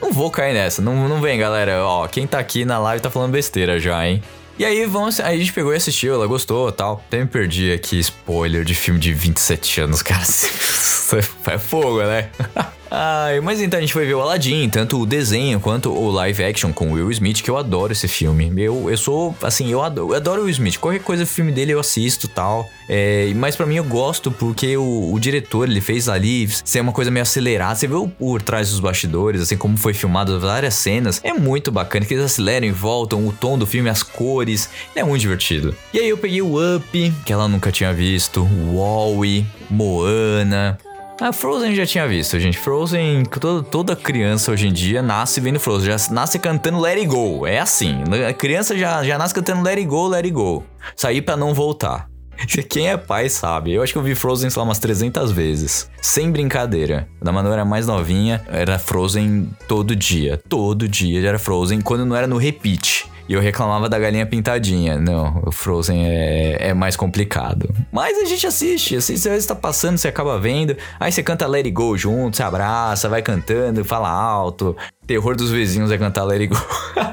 Não 0.00 0.12
vou 0.12 0.30
cair 0.30 0.54
nessa, 0.54 0.80
não, 0.80 1.08
não 1.08 1.20
vem, 1.20 1.38
galera. 1.38 1.84
Ó, 1.84 2.08
quem 2.08 2.26
tá 2.26 2.38
aqui 2.38 2.64
na 2.64 2.78
live 2.78 3.02
tá 3.02 3.10
falando 3.10 3.32
besteira 3.32 3.78
já, 3.78 4.06
hein? 4.06 4.22
E 4.60 4.64
aí, 4.66 4.84
vamos, 4.84 5.18
aí 5.20 5.36
a 5.36 5.38
gente 5.38 5.54
pegou 5.54 5.72
e 5.72 5.76
assistiu, 5.76 6.12
ela 6.12 6.26
gostou 6.26 6.70
tal. 6.70 7.02
Até 7.06 7.20
me 7.20 7.26
perdi 7.26 7.72
aqui, 7.72 7.98
spoiler 7.98 8.62
de 8.62 8.74
filme 8.74 9.00
de 9.00 9.10
27 9.10 9.80
anos, 9.80 10.02
cara. 10.02 10.20
Faz 11.42 11.62
fogo, 11.62 12.02
né? 12.02 12.28
Ai, 12.90 13.40
mas 13.40 13.60
então 13.60 13.78
a 13.78 13.80
gente 13.80 13.92
foi 13.92 14.04
ver 14.04 14.14
o 14.14 14.20
Aladdin, 14.20 14.68
tanto 14.68 15.00
o 15.00 15.06
desenho 15.06 15.60
quanto 15.60 15.92
o 15.92 16.10
live 16.10 16.42
action 16.42 16.72
com 16.72 16.90
o 16.90 16.94
Will 16.94 17.10
Smith, 17.12 17.40
que 17.40 17.48
eu 17.48 17.56
adoro 17.56 17.92
esse 17.92 18.08
filme. 18.08 18.52
Eu, 18.56 18.90
eu 18.90 18.96
sou, 18.96 19.34
assim, 19.42 19.70
eu 19.70 19.80
adoro, 19.80 20.10
eu 20.10 20.16
adoro 20.16 20.42
o 20.42 20.44
Will 20.44 20.50
Smith. 20.50 20.78
Qualquer 20.78 21.00
coisa, 21.00 21.24
filme 21.24 21.52
dele 21.52 21.72
eu 21.72 21.78
assisto 21.78 22.26
tal. 22.26 22.68
É, 22.88 23.32
mas 23.36 23.54
para 23.54 23.66
mim 23.66 23.76
eu 23.76 23.84
gosto 23.84 24.32
porque 24.32 24.76
o, 24.76 25.12
o, 25.12 25.20
diretor, 25.20 25.68
ele 25.68 25.80
fez 25.80 26.08
ali 26.08 26.48
ser 26.48 26.80
uma 26.80 26.92
coisa 26.92 27.10
meio 27.10 27.22
acelerada. 27.22 27.76
Você 27.76 27.86
vê 27.86 27.94
o, 27.94 28.08
por 28.08 28.42
trás 28.42 28.70
dos 28.70 28.80
bastidores, 28.80 29.40
assim, 29.40 29.56
como 29.56 29.76
foi 29.76 29.94
filmado 29.94 30.40
várias 30.40 30.74
cenas. 30.74 31.20
É 31.22 31.32
muito 31.32 31.70
bacana, 31.70 32.04
que 32.04 32.14
eles 32.14 32.24
aceleram 32.24 32.66
e 32.66 32.72
voltam, 32.72 33.24
o 33.24 33.32
tom 33.32 33.56
do 33.56 33.66
filme, 33.66 33.88
as 33.88 34.02
cores. 34.02 34.68
É 34.96 35.04
muito 35.04 35.20
divertido. 35.20 35.76
E 35.94 36.00
aí 36.00 36.08
eu 36.08 36.18
peguei 36.18 36.42
o 36.42 36.56
Up, 36.76 37.12
que 37.24 37.32
ela 37.32 37.46
nunca 37.46 37.70
tinha 37.70 37.92
visto, 37.92 38.42
Wall-E, 38.72 39.46
Moana... 39.70 40.76
A 41.20 41.34
Frozen 41.34 41.74
já 41.74 41.84
tinha 41.84 42.08
visto, 42.08 42.40
gente. 42.40 42.56
Frozen, 42.56 43.24
toda, 43.70 43.94
criança 43.94 44.52
hoje 44.52 44.68
em 44.68 44.72
dia 44.72 45.02
nasce 45.02 45.38
vendo 45.38 45.60
Frozen, 45.60 45.98
já 45.98 46.12
nasce 46.14 46.38
cantando 46.38 46.80
Let 46.80 46.96
It 46.96 47.06
Go. 47.06 47.46
É 47.46 47.60
assim, 47.60 48.02
a 48.26 48.32
criança 48.32 48.76
já, 48.76 49.04
já 49.04 49.18
nasce 49.18 49.34
cantando 49.34 49.62
Let 49.62 49.76
It 49.76 49.86
Go, 49.86 50.08
Let 50.08 50.24
It 50.24 50.30
Go. 50.30 50.64
Sair 50.96 51.20
para 51.20 51.36
não 51.36 51.52
voltar. 51.52 52.08
Quem 52.70 52.88
é 52.88 52.96
pai 52.96 53.28
sabe. 53.28 53.74
Eu 53.74 53.82
acho 53.82 53.92
que 53.92 53.98
eu 53.98 54.02
vi 54.02 54.14
Frozen, 54.14 54.48
sei 54.48 54.58
lá, 54.60 54.64
umas 54.64 54.78
300 54.78 55.30
vezes. 55.30 55.90
Sem 56.00 56.30
brincadeira. 56.30 57.06
Da 57.20 57.30
mano 57.30 57.52
era 57.52 57.66
mais 57.66 57.86
novinha, 57.86 58.42
era 58.48 58.78
Frozen 58.78 59.50
todo 59.68 59.94
dia. 59.94 60.40
Todo 60.48 60.88
dia 60.88 61.28
era 61.28 61.38
Frozen, 61.38 61.82
quando 61.82 62.06
não 62.06 62.16
era 62.16 62.26
no 62.26 62.38
repeat. 62.38 63.09
E 63.30 63.32
eu 63.32 63.40
reclamava 63.40 63.88
da 63.88 63.96
galinha 63.96 64.26
pintadinha. 64.26 64.98
Não, 64.98 65.40
o 65.46 65.52
Frozen 65.52 66.04
é, 66.04 66.70
é 66.70 66.74
mais 66.74 66.96
complicado. 66.96 67.72
Mas 67.92 68.18
a 68.18 68.24
gente 68.24 68.44
assiste, 68.44 68.96
assim, 68.96 69.16
você 69.16 69.30
está 69.36 69.54
passando, 69.54 69.96
você 69.96 70.08
acaba 70.08 70.36
vendo. 70.36 70.76
Aí 70.98 71.12
você 71.12 71.22
canta 71.22 71.46
Let 71.46 71.64
It 71.64 71.70
Go 71.70 71.96
junto, 71.96 72.38
se 72.38 72.42
abraça, 72.42 73.08
vai 73.08 73.22
cantando, 73.22 73.84
fala 73.84 74.10
alto. 74.10 74.76
Terror 75.06 75.36
dos 75.36 75.52
vizinhos 75.52 75.92
é 75.92 75.96
cantar 75.96 76.24
Let 76.24 76.40
It 76.40 76.48
Go. 76.48 76.60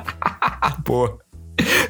Pô. 0.84 1.20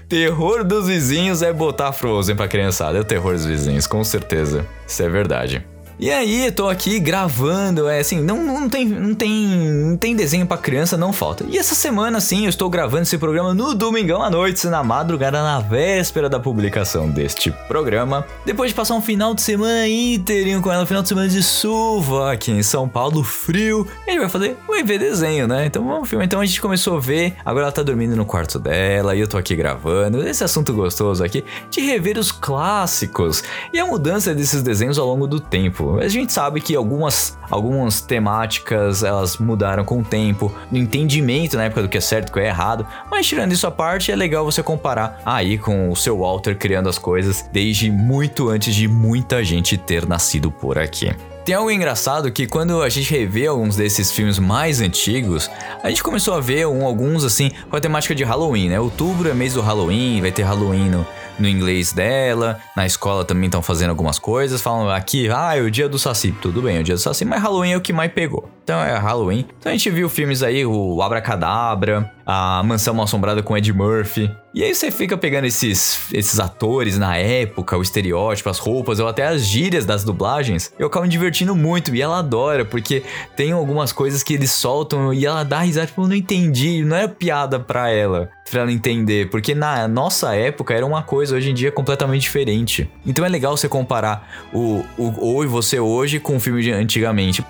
Terror 0.09 0.65
dos 0.65 0.87
vizinhos 0.87 1.41
é 1.41 1.53
botar 1.53 1.93
Frozen 1.93 2.35
pra 2.35 2.49
criançada. 2.49 2.97
É 2.97 3.01
o 3.01 3.05
terror 3.05 3.31
dos 3.31 3.45
vizinhos, 3.45 3.87
com 3.87 4.03
certeza. 4.03 4.67
Isso 4.85 5.03
é 5.03 5.07
verdade. 5.07 5.65
E 5.99 6.11
aí, 6.11 6.51
tô 6.51 6.69
aqui 6.69 6.99
gravando, 6.99 7.89
é 7.89 7.97
assim, 7.97 8.21
não, 8.21 8.43
não, 8.43 8.69
tem, 8.69 8.85
não, 8.85 9.15
tem, 9.15 9.31
não 9.33 9.97
tem 9.97 10.15
desenho 10.15 10.45
para 10.45 10.55
criança, 10.55 10.95
não 10.95 11.11
falta. 11.11 11.43
E 11.49 11.57
essa 11.57 11.73
semana, 11.73 12.19
sim, 12.19 12.43
eu 12.43 12.49
estou 12.49 12.69
gravando 12.69 13.01
esse 13.01 13.17
programa 13.17 13.51
no 13.51 13.73
domingão 13.73 14.21
à 14.21 14.29
noite, 14.29 14.67
na 14.67 14.83
madrugada, 14.83 15.41
na 15.41 15.59
véspera 15.59 16.29
da 16.29 16.39
publicação 16.39 17.09
deste 17.09 17.51
programa. 17.67 18.23
Depois 18.45 18.69
de 18.69 18.75
passar 18.75 18.93
um 18.93 19.01
final 19.01 19.33
de 19.33 19.41
semana 19.41 19.87
inteirinho 19.87 20.61
com 20.61 20.71
ela, 20.71 20.83
um 20.83 20.85
final 20.85 21.01
de 21.01 21.09
semana 21.09 21.27
de 21.27 21.41
chuva 21.41 22.31
aqui 22.31 22.51
em 22.51 22.61
São 22.61 22.87
Paulo, 22.87 23.23
frio, 23.23 23.87
a 24.05 24.11
gente 24.11 24.19
vai 24.19 24.29
fazer, 24.29 24.55
vai 24.67 24.83
ver 24.83 24.99
desenho, 24.99 25.47
né? 25.47 25.65
Então 25.65 25.83
vamos 25.83 26.07
filmar. 26.07 26.27
Então 26.27 26.39
a 26.39 26.45
gente 26.45 26.61
começou 26.61 26.97
a 26.97 26.99
ver, 26.99 27.33
agora 27.43 27.65
ela 27.65 27.71
tá 27.71 27.81
dormindo 27.81 28.15
no 28.15 28.23
quarto 28.23 28.59
dela, 28.59 29.15
e 29.15 29.19
eu 29.19 29.27
tô 29.27 29.35
aqui 29.35 29.55
gravando, 29.55 30.21
esse 30.27 30.43
assunto 30.43 30.71
gostoso 30.75 31.23
aqui, 31.23 31.43
de 31.71 31.81
rever 31.81 32.19
os 32.19 32.31
clássicos 32.31 33.43
e 33.73 33.79
a 33.79 33.85
mudança 33.87 34.35
desses 34.35 34.61
desenhos 34.61 34.99
ao 34.99 35.07
longo 35.07 35.25
do 35.25 35.39
tempo. 35.39 35.86
A 35.99 36.07
gente 36.07 36.33
sabe 36.33 36.61
que 36.61 36.75
algumas, 36.75 37.37
algumas 37.49 38.01
temáticas 38.01 39.03
elas 39.03 39.37
mudaram 39.37 39.85
com 39.85 39.99
o 39.99 40.03
tempo, 40.03 40.53
no 40.71 40.77
entendimento 40.77 41.55
na 41.55 41.63
época 41.65 41.83
do 41.83 41.89
que 41.89 41.97
é 41.97 42.01
certo 42.01 42.27
e 42.27 42.31
o 42.31 42.33
que 42.33 42.39
é 42.39 42.47
errado, 42.47 42.85
mas 43.09 43.25
tirando 43.25 43.51
isso 43.51 43.65
à 43.65 43.71
parte, 43.71 44.11
é 44.11 44.15
legal 44.15 44.43
você 44.43 44.61
comparar 44.61 45.21
aí 45.25 45.57
com 45.57 45.89
o 45.89 45.95
seu 45.95 46.19
Walter 46.19 46.55
criando 46.55 46.89
as 46.89 46.97
coisas 46.97 47.49
desde 47.51 47.89
muito 47.89 48.49
antes 48.49 48.75
de 48.75 48.87
muita 48.87 49.43
gente 49.43 49.77
ter 49.77 50.07
nascido 50.07 50.51
por 50.51 50.77
aqui. 50.77 51.15
Tem 51.47 51.55
algo 51.55 51.71
engraçado 51.71 52.29
que 52.29 52.45
quando 52.45 52.81
a 52.81 52.89
gente 52.89 53.09
revê 53.09 53.47
alguns 53.47 53.77
desses 53.77 54.11
filmes 54.11 54.37
mais 54.37 54.81
antigos, 54.81 55.49
a 55.81 55.87
gente 55.87 56.03
começou 56.03 56.33
a 56.33 56.41
ver 56.41 56.67
um, 56.67 56.85
alguns 56.85 57.23
assim 57.23 57.51
com 57.69 57.77
a 57.77 57.79
temática 57.79 58.13
de 58.13 58.25
Halloween, 58.25 58.67
né? 58.67 58.77
Outubro 58.77 59.29
é 59.29 59.33
mês 59.33 59.53
do 59.53 59.61
Halloween, 59.61 60.19
vai 60.19 60.29
ter 60.29 60.43
Halloween 60.43 60.89
no, 60.89 61.07
no 61.39 61.47
inglês 61.47 61.93
dela, 61.93 62.59
na 62.75 62.85
escola 62.85 63.23
também 63.25 63.45
estão 63.45 63.61
fazendo 63.61 63.89
algumas 63.89 64.19
coisas, 64.19 64.61
falam 64.61 64.89
aqui, 64.89 65.29
ah, 65.29 65.55
é 65.55 65.61
o 65.61 65.71
dia 65.71 65.87
do 65.87 65.99
Saci. 65.99 66.31
Tudo 66.41 66.61
bem, 66.61 66.77
é 66.77 66.79
o 66.79 66.83
dia 66.83 66.95
do 66.95 67.01
Saci, 67.01 67.25
mas 67.25 67.41
Halloween 67.41 67.71
é 67.71 67.77
o 67.77 67.81
que 67.81 67.93
mais 67.93 68.11
pegou. 68.11 68.49
Então 68.63 68.79
é 68.81 68.97
Halloween. 68.97 69.45
Então 69.59 69.71
a 69.71 69.75
gente 69.75 69.89
viu 69.89 70.09
filmes 70.09 70.43
aí, 70.43 70.65
o 70.65 71.01
Abracadabra, 71.01 72.11
a 72.29 72.61
Mansão 72.61 72.93
Mal 72.93 73.05
Assombrada 73.05 73.41
com 73.41 73.55
Ed 73.55 73.71
Murphy. 73.71 74.29
E 74.53 74.61
aí 74.61 74.75
você 74.75 74.91
fica 74.91 75.17
pegando 75.17 75.45
esses, 75.45 75.97
esses 76.11 76.41
atores 76.41 76.97
na 76.97 77.15
época, 77.15 77.77
o 77.77 77.81
estereótipo, 77.81 78.49
as 78.49 78.59
roupas, 78.59 78.99
ou 78.99 79.07
até 79.07 79.25
as 79.25 79.45
gírias 79.45 79.85
das 79.85 80.03
dublagens. 80.03 80.73
Eu 80.77 80.87
acabo 80.87 81.05
me 81.05 81.09
divertindo 81.09 81.55
muito 81.55 81.95
e 81.95 82.01
ela 82.01 82.19
adora, 82.19 82.65
porque 82.65 83.03
tem 83.37 83.53
algumas 83.53 83.93
coisas 83.93 84.23
que 84.23 84.33
eles 84.33 84.51
soltam 84.51 85.13
e 85.13 85.25
ela 85.25 85.43
dá 85.43 85.59
risada, 85.59 85.87
tipo, 85.87 86.01
eu 86.01 86.07
não 86.07 86.15
entendi, 86.15 86.83
não 86.83 86.97
é 86.97 87.07
piada 87.07 87.61
pra 87.61 87.89
ela, 87.89 88.29
pra 88.49 88.61
ela 88.61 88.71
entender, 88.73 89.29
porque 89.29 89.55
na 89.55 89.87
nossa 89.87 90.35
época 90.35 90.73
era 90.73 90.85
uma 90.85 91.03
coisa, 91.03 91.35
hoje 91.35 91.51
em 91.51 91.53
dia 91.53 91.69
é 91.69 91.71
completamente 91.71 92.23
diferente. 92.23 92.89
Então 93.05 93.23
é 93.23 93.29
legal 93.29 93.55
você 93.55 93.69
comparar 93.69 94.47
o, 94.51 94.83
o, 94.97 95.35
o 95.37 95.43
e 95.45 95.47
você 95.47 95.79
hoje 95.79 96.19
com 96.19 96.35
o 96.35 96.39
filme 96.41 96.61
de 96.61 96.73
antigamente. 96.73 97.41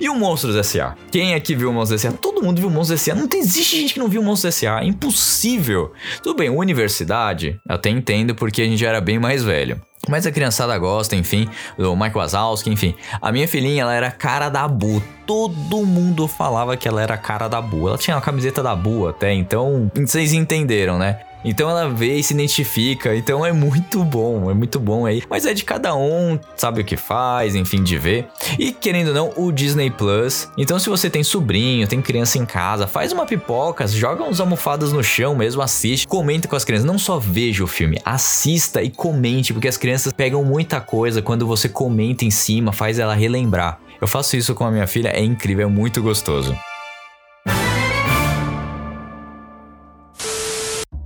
E 0.00 0.08
o 0.08 0.14
Monstros 0.14 0.56
S.A.? 0.56 0.94
Quem 1.10 1.34
é 1.34 1.40
que 1.40 1.54
viu 1.54 1.70
o 1.70 1.72
Monstros 1.72 2.04
S.A.? 2.04 2.16
Todo 2.16 2.42
mundo 2.42 2.58
viu 2.58 2.68
o 2.68 2.70
Monstros 2.70 3.00
S.A. 3.00 3.14
Não 3.14 3.28
existe 3.34 3.76
gente 3.80 3.94
que 3.94 4.00
não 4.00 4.08
viu 4.08 4.20
o 4.20 4.24
Monstros 4.24 4.54
S.A. 4.54 4.82
É 4.82 4.86
impossível. 4.86 5.92
Tudo 6.22 6.36
bem, 6.36 6.50
universidade, 6.50 7.60
até 7.68 7.90
entendo 7.90 8.34
porque 8.34 8.62
a 8.62 8.64
gente 8.64 8.78
já 8.78 8.88
era 8.88 9.00
bem 9.00 9.18
mais 9.18 9.42
velho. 9.42 9.80
Mas 10.08 10.26
a 10.26 10.32
criançada 10.32 10.76
gosta, 10.76 11.16
enfim, 11.16 11.48
do 11.78 11.96
Mike 11.96 12.16
Wazowski, 12.16 12.70
enfim. 12.70 12.94
A 13.20 13.32
minha 13.32 13.48
filhinha, 13.48 13.82
ela 13.82 13.94
era 13.94 14.10
cara 14.10 14.48
da 14.48 14.68
Bu. 14.68 15.02
Todo 15.26 15.86
mundo 15.86 16.28
falava 16.28 16.76
que 16.76 16.86
ela 16.86 17.02
era 17.02 17.16
cara 17.16 17.48
da 17.48 17.60
Bu. 17.60 17.88
Ela 17.88 17.96
tinha 17.96 18.14
uma 18.14 18.22
camiseta 18.22 18.62
da 18.62 18.76
Bu 18.76 19.08
até, 19.08 19.32
então 19.32 19.90
vocês 19.94 20.32
entenderam, 20.32 20.98
né? 20.98 21.20
Então 21.44 21.68
ela 21.68 21.88
vê 21.88 22.16
e 22.16 22.22
se 22.22 22.34
identifica. 22.34 23.14
Então 23.14 23.44
é 23.44 23.52
muito 23.52 24.02
bom, 24.04 24.50
é 24.50 24.54
muito 24.54 24.80
bom 24.80 25.06
aí. 25.06 25.22
Mas 25.28 25.44
é 25.44 25.52
de 25.52 25.64
cada 25.64 25.94
um, 25.94 26.38
sabe 26.56 26.80
o 26.80 26.84
que 26.84 26.96
faz, 26.96 27.54
enfim, 27.54 27.82
de 27.82 27.98
ver. 27.98 28.26
E 28.58 28.72
querendo 28.72 29.08
ou 29.08 29.14
não, 29.14 29.32
o 29.36 29.52
Disney 29.52 29.90
Plus. 29.90 30.48
Então 30.56 30.78
se 30.78 30.88
você 30.88 31.10
tem 31.10 31.22
sobrinho, 31.22 31.86
tem 31.86 32.00
criança 32.00 32.38
em 32.38 32.46
casa, 32.46 32.86
faz 32.86 33.12
uma 33.12 33.26
pipoca, 33.26 33.86
joga 33.86 34.24
uns 34.24 34.40
almofadas 34.40 34.92
no 34.92 35.02
chão 35.02 35.34
mesmo, 35.34 35.60
assiste, 35.62 36.06
comenta 36.06 36.48
com 36.48 36.56
as 36.56 36.64
crianças. 36.64 36.86
Não 36.86 36.98
só 36.98 37.18
veja 37.18 37.62
o 37.62 37.66
filme, 37.66 38.00
assista 38.04 38.82
e 38.82 38.90
comente, 38.90 39.52
porque 39.52 39.68
as 39.68 39.76
crianças 39.76 40.12
pegam 40.12 40.44
muita 40.44 40.80
coisa 40.80 41.20
quando 41.20 41.46
você 41.46 41.68
comenta 41.68 42.24
em 42.24 42.30
cima, 42.30 42.72
faz 42.72 42.98
ela 42.98 43.14
relembrar. 43.14 43.78
Eu 44.00 44.08
faço 44.08 44.36
isso 44.36 44.54
com 44.54 44.64
a 44.64 44.70
minha 44.70 44.86
filha, 44.86 45.08
é 45.08 45.22
incrível, 45.22 45.66
é 45.66 45.70
muito 45.70 46.02
gostoso. 46.02 46.54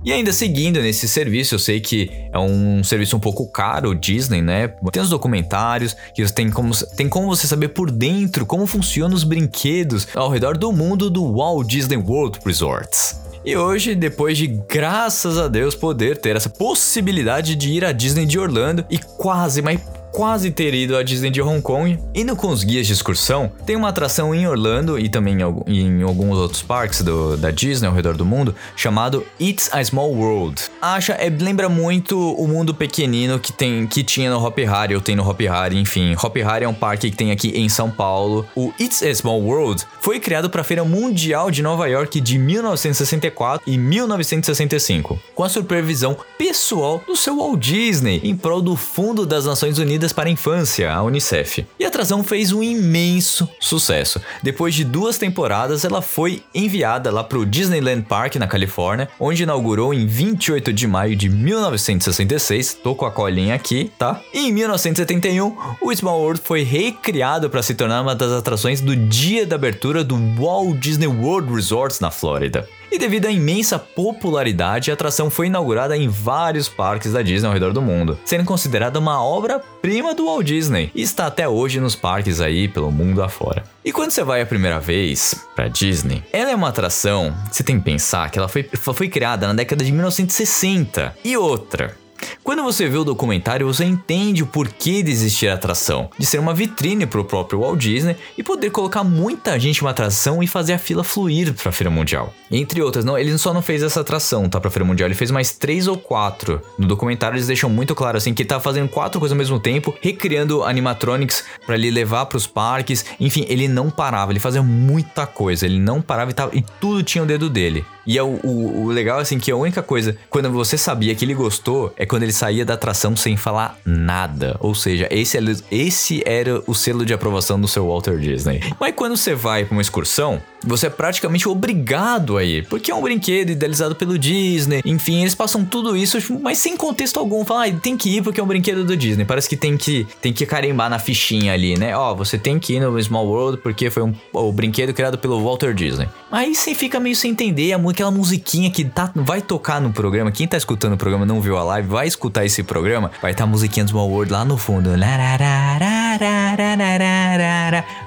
E 0.03 0.13
ainda 0.13 0.31
seguindo 0.31 0.81
nesse 0.81 1.09
serviço, 1.09 1.55
eu 1.55 1.59
sei 1.59 1.81
que 1.81 2.09
é 2.31 2.39
um 2.39 2.83
serviço 2.83 3.17
um 3.17 3.19
pouco 3.19 3.45
caro, 3.47 3.89
o 3.89 3.95
Disney, 3.95 4.41
né? 4.41 4.69
Tem 4.91 5.03
os 5.03 5.09
documentários, 5.09 5.95
que 6.13 6.25
tem 6.31 6.49
como, 6.49 6.73
tem 6.95 7.09
como 7.09 7.27
você 7.27 7.45
saber 7.47 7.69
por 7.69 7.91
dentro 7.91 8.45
como 8.45 8.65
funcionam 8.65 9.15
os 9.15 9.25
brinquedos 9.25 10.07
ao 10.15 10.29
redor 10.29 10.57
do 10.57 10.71
mundo 10.71 11.09
do 11.09 11.33
Walt 11.33 11.67
Disney 11.67 11.97
World 11.97 12.39
Resorts. 12.45 13.19
E 13.43 13.55
hoje, 13.55 13.95
depois 13.95 14.37
de, 14.37 14.47
graças 14.47 15.37
a 15.37 15.47
Deus, 15.47 15.75
poder 15.75 16.17
ter 16.17 16.35
essa 16.35 16.49
possibilidade 16.49 17.55
de 17.55 17.69
ir 17.69 17.85
à 17.85 17.91
Disney 17.91 18.25
de 18.25 18.37
Orlando 18.37 18.85
e 18.89 18.97
quase, 18.97 19.61
mas 19.61 19.79
quase 20.11 20.51
ter 20.51 20.73
ido 20.73 20.97
à 20.97 21.03
Disney 21.03 21.29
de 21.29 21.41
Hong 21.41 21.61
Kong. 21.61 21.99
Indo 22.13 22.35
com 22.35 22.49
os 22.49 22.63
guias 22.63 22.87
de 22.87 22.93
excursão, 22.93 23.51
tem 23.65 23.75
uma 23.75 23.89
atração 23.89 24.33
em 24.33 24.47
Orlando 24.47 24.99
e 24.99 25.09
também 25.09 25.37
em, 25.67 26.01
alguns 26.03 26.37
outros 26.37 26.61
parques 26.61 27.01
do, 27.01 27.37
da 27.37 27.51
Disney 27.51 27.87
ao 27.87 27.93
redor 27.93 28.15
do 28.15 28.25
mundo, 28.25 28.55
chamado 28.75 29.25
It's 29.39 29.69
a 29.71 29.83
Small 29.83 30.11
World. 30.11 30.63
Acha, 30.81 31.13
é, 31.13 31.29
lembra 31.29 31.69
muito 31.69 32.17
o 32.33 32.47
mundo 32.47 32.73
pequenino 32.73 33.39
que 33.39 33.51
tem 33.51 33.87
que 33.87 34.03
tinha 34.03 34.29
no 34.29 34.43
Hop 34.43 34.57
Harry, 34.57 34.95
ou 34.95 35.01
tem 35.01 35.15
no 35.15 35.27
Hop 35.27 35.39
Harry, 35.41 35.77
enfim. 35.77 36.15
Hop 36.21 36.35
Harry 36.37 36.65
é 36.65 36.67
um 36.67 36.73
parque 36.73 37.09
que 37.09 37.17
tem 37.17 37.31
aqui 37.31 37.49
em 37.49 37.69
São 37.69 37.89
Paulo. 37.89 38.45
O 38.55 38.71
It's 38.79 39.03
a 39.03 39.13
Small 39.13 39.41
World 39.41 39.85
foi 40.01 40.19
criado 40.19 40.49
para 40.49 40.61
a 40.61 40.63
Feira 40.63 40.83
Mundial 40.83 41.51
de 41.51 41.61
Nova 41.61 41.87
York 41.87 42.19
de 42.19 42.37
1964 42.37 43.61
e 43.65 43.77
1965, 43.77 45.19
com 45.35 45.43
a 45.43 45.49
supervisão 45.49 46.17
pessoal 46.37 47.01
do 47.05 47.15
seu 47.15 47.37
Walt 47.37 47.59
Disney, 47.59 48.21
em 48.23 48.35
prol 48.35 48.61
do 48.61 48.75
Fundo 48.75 49.25
das 49.25 49.45
Nações 49.45 49.77
Unidas 49.77 49.98
Unidas 49.99 50.13
para 50.13 50.29
a 50.29 50.31
Infância, 50.31 50.93
a 50.93 51.03
Unicef. 51.03 51.67
E 51.77 51.83
a 51.83 51.89
atração 51.89 52.23
fez 52.23 52.53
um 52.53 52.63
imenso 52.63 53.49
sucesso. 53.59 54.21
Depois 54.41 54.73
de 54.73 54.85
duas 54.85 55.17
temporadas, 55.17 55.83
ela 55.83 56.01
foi 56.01 56.41
enviada 56.55 57.11
lá 57.11 57.21
para 57.21 57.37
o 57.37 57.45
Disneyland 57.45 58.03
Park, 58.03 58.37
na 58.37 58.47
Califórnia, 58.47 59.09
onde 59.19 59.43
inaugurou 59.43 59.93
em 59.93 60.07
28 60.07 60.71
de 60.71 60.87
maio 60.87 61.17
de 61.17 61.27
1966. 61.27 62.75
Tô 62.81 62.95
com 62.95 63.05
a 63.05 63.11
colinha 63.11 63.55
aqui, 63.55 63.91
tá? 63.99 64.21
E 64.33 64.47
em 64.47 64.53
1971, 64.53 65.57
o 65.81 65.93
Small 65.93 66.21
World 66.21 66.39
foi 66.45 66.63
recriado 66.63 67.49
para 67.49 67.61
se 67.61 67.75
tornar 67.75 68.01
uma 68.01 68.15
das 68.15 68.31
atrações 68.31 68.79
do 68.79 68.95
dia 68.95 69.45
da 69.45 69.57
abertura 69.57 70.01
do 70.01 70.15
Walt 70.37 70.77
Disney 70.77 71.07
World 71.07 71.53
Resorts 71.53 71.99
na 71.99 72.09
Flórida. 72.09 72.65
E 72.91 72.97
devido 72.97 73.27
à 73.27 73.31
imensa 73.31 73.77
popularidade, 73.77 74.89
a 74.89 74.93
atração 74.93 75.29
foi 75.29 75.47
inaugurada 75.47 75.95
em 75.95 76.07
vários 76.07 76.67
parques 76.67 77.13
da 77.13 77.21
Disney 77.21 77.47
ao 77.47 77.53
redor 77.53 77.71
do 77.71 77.81
mundo, 77.81 78.17
sendo 78.25 78.45
considerada 78.45 78.97
uma 78.97 79.23
obra-prima 79.23 80.15
do 80.15 80.25
Walt 80.25 80.45
Disney 80.45 80.91
e 80.95 81.01
está 81.01 81.27
até 81.27 81.47
hoje 81.47 81.79
nos 81.79 81.95
parques 81.95 82.41
aí 82.41 82.67
pelo 82.67 82.91
mundo 82.91 83.21
afora. 83.21 83.63
E 83.85 83.91
quando 83.91 84.11
você 84.11 84.23
vai 84.23 84.41
a 84.41 84.45
primeira 84.45 84.79
vez 84.79 85.45
pra 85.55 85.67
Disney, 85.67 86.23
ela 86.33 86.51
é 86.51 86.55
uma 86.55 86.69
atração, 86.69 87.35
você 87.51 87.63
tem 87.63 87.77
que 87.77 87.85
pensar 87.85 88.29
que 88.31 88.39
ela 88.39 88.47
foi, 88.47 88.63
foi 88.63 89.07
criada 89.07 89.47
na 89.47 89.53
década 89.53 89.83
de 89.83 89.91
1960. 89.91 91.15
E 91.23 91.37
outra, 91.37 91.95
quando 92.43 92.63
você 92.63 92.87
vê 92.87 92.97
o 92.97 93.03
documentário, 93.03 93.67
você 93.67 93.85
entende 93.85 94.43
o 94.43 94.47
porquê 94.47 95.03
de 95.03 95.11
existir 95.11 95.47
a 95.47 95.53
atração, 95.53 96.09
de 96.17 96.25
ser 96.25 96.39
uma 96.39 96.53
vitrine 96.53 97.05
para 97.05 97.19
o 97.19 97.25
próprio 97.25 97.59
Walt 97.61 97.79
Disney 97.79 98.15
e 98.37 98.43
poder 98.43 98.69
colocar 98.71 99.03
muita 99.03 99.59
gente 99.59 99.81
numa 99.81 99.91
atração 99.91 100.41
e 100.41 100.47
fazer 100.47 100.73
a 100.73 100.79
fila 100.79 101.03
fluir 101.03 101.53
para 101.53 101.69
a 101.69 101.71
Feira 101.71 101.89
Mundial. 101.89 102.33
Entre 102.51 102.81
outras, 102.81 103.05
não, 103.05 103.17
ele 103.17 103.37
só 103.37 103.53
não 103.53 103.61
fez 103.61 103.83
essa 103.83 104.01
atração, 104.01 104.49
tá, 104.49 104.59
para 104.59 104.67
a 104.67 104.71
Feira 104.71 104.85
Mundial, 104.85 105.07
ele 105.07 105.15
fez 105.15 105.31
mais 105.31 105.51
três 105.51 105.87
ou 105.87 105.97
quatro. 105.97 106.61
No 106.77 106.87
documentário 106.87 107.35
eles 107.35 107.47
deixam 107.47 107.69
muito 107.69 107.93
claro 107.93 108.17
assim 108.17 108.33
que 108.33 108.41
ele 108.41 108.49
tá 108.49 108.59
fazendo 108.59 108.89
quatro 108.89 109.19
coisas 109.19 109.33
ao 109.33 109.37
mesmo 109.37 109.59
tempo, 109.59 109.93
recriando 110.01 110.63
animatronics 110.63 111.43
para 111.65 111.75
ele 111.75 111.91
levar 111.91 112.25
para 112.25 112.37
os 112.37 112.47
parques. 112.47 113.05
Enfim, 113.19 113.45
ele 113.47 113.67
não 113.67 113.89
parava, 113.89 114.31
ele 114.31 114.39
fazia 114.39 114.63
muita 114.63 115.27
coisa, 115.27 115.65
ele 115.65 115.79
não 115.79 116.01
parava 116.01 116.31
e, 116.31 116.33
tava, 116.33 116.55
e 116.55 116.63
tudo 116.79 117.03
tinha 117.03 117.23
o 117.23 117.27
dedo 117.27 117.49
dele. 117.49 117.85
E 118.09 118.17
é 118.17 118.23
o, 118.23 118.39
o, 118.43 118.85
o 118.85 118.87
legal, 118.87 119.19
assim, 119.19 119.37
que 119.37 119.51
a 119.51 119.55
única 119.55 119.83
coisa, 119.83 120.17
quando 120.31 120.51
você 120.51 120.79
sabia 120.79 121.13
que 121.13 121.23
ele 121.23 121.35
gostou, 121.35 121.93
é 121.95 122.07
quando 122.07 122.23
ele 122.23 122.33
saía 122.33 122.65
da 122.65 122.73
atração 122.73 123.15
sem 123.15 123.37
falar 123.37 123.77
nada. 123.85 124.57
Ou 124.59 124.73
seja, 124.73 125.07
esse, 125.11 125.37
é 125.37 125.41
esse 125.69 126.23
era 126.25 126.59
o 126.65 126.73
selo 126.73 127.05
de 127.05 127.13
aprovação 127.13 127.61
do 127.61 127.67
seu 127.67 127.87
Walter 127.87 128.17
Disney. 128.17 128.63
Mas 128.79 128.95
quando 128.95 129.15
você 129.15 129.35
vai 129.35 129.63
para 129.63 129.75
uma 129.75 129.81
excursão, 129.83 130.41
você 130.65 130.87
é 130.87 130.89
praticamente 130.89 131.47
obrigado 131.47 132.35
a 132.35 132.43
ir, 132.43 132.65
porque 132.67 132.89
é 132.89 132.95
um 132.95 133.01
brinquedo 133.01 133.51
idealizado 133.51 133.95
pelo 133.95 134.17
Disney. 134.17 134.81
Enfim, 134.83 135.21
eles 135.21 135.35
passam 135.35 135.63
tudo 135.63 135.95
isso, 135.95 136.17
mas 136.41 136.57
sem 136.57 136.75
contexto 136.75 137.19
algum. 137.19 137.45
Falam, 137.45 137.63
ah, 137.63 137.79
tem 137.79 137.95
que 137.95 138.17
ir 138.17 138.23
porque 138.23 138.39
é 138.39 138.43
um 138.43 138.47
brinquedo 138.47 138.83
do 138.83 138.97
Disney. 138.97 139.23
Parece 139.23 139.47
que 139.47 139.55
tem 139.55 139.77
que, 139.77 140.07
tem 140.19 140.33
que 140.33 140.47
carimbar 140.47 140.89
na 140.89 140.97
fichinha 140.97 141.53
ali, 141.53 141.77
né? 141.77 141.95
Ó, 141.95 142.11
oh, 142.11 142.15
você 142.15 142.39
tem 142.39 142.57
que 142.57 142.73
ir 142.73 142.79
no 142.79 142.99
Small 143.01 143.27
World 143.27 143.61
porque 143.61 143.91
foi 143.91 144.01
um, 144.01 144.15
o 144.33 144.51
brinquedo 144.51 144.95
criado 144.95 145.19
pelo 145.19 145.39
Walter 145.43 145.75
Disney. 145.75 146.09
Aí 146.31 146.55
você 146.55 146.73
fica 146.73 146.99
meio 146.99 147.15
sem 147.15 147.31
entender 147.31 147.71
a 147.71 147.77
música 147.77 147.98
aquela 147.99 148.11
musiquinha 148.11 148.71
que 148.71 148.85
tá, 148.85 149.11
vai 149.13 149.41
tocar 149.41 149.81
no 149.81 149.91
programa. 149.91 150.31
Quem 150.31 150.47
tá 150.47 150.55
escutando 150.55 150.93
o 150.93 150.97
programa 150.97 151.25
não 151.25 151.41
viu 151.41 151.57
a 151.57 151.63
live, 151.63 151.89
vai 151.89 152.07
escutar 152.07 152.45
esse 152.45 152.63
programa. 152.63 153.11
Vai 153.21 153.31
estar 153.31 153.43
tá 153.43 153.49
a 153.49 153.51
musiquinha 153.51 153.83
do 153.83 153.89
Small 153.89 154.09
World 154.09 154.31
lá 154.31 154.45
no 154.45 154.57
fundo. 154.57 154.91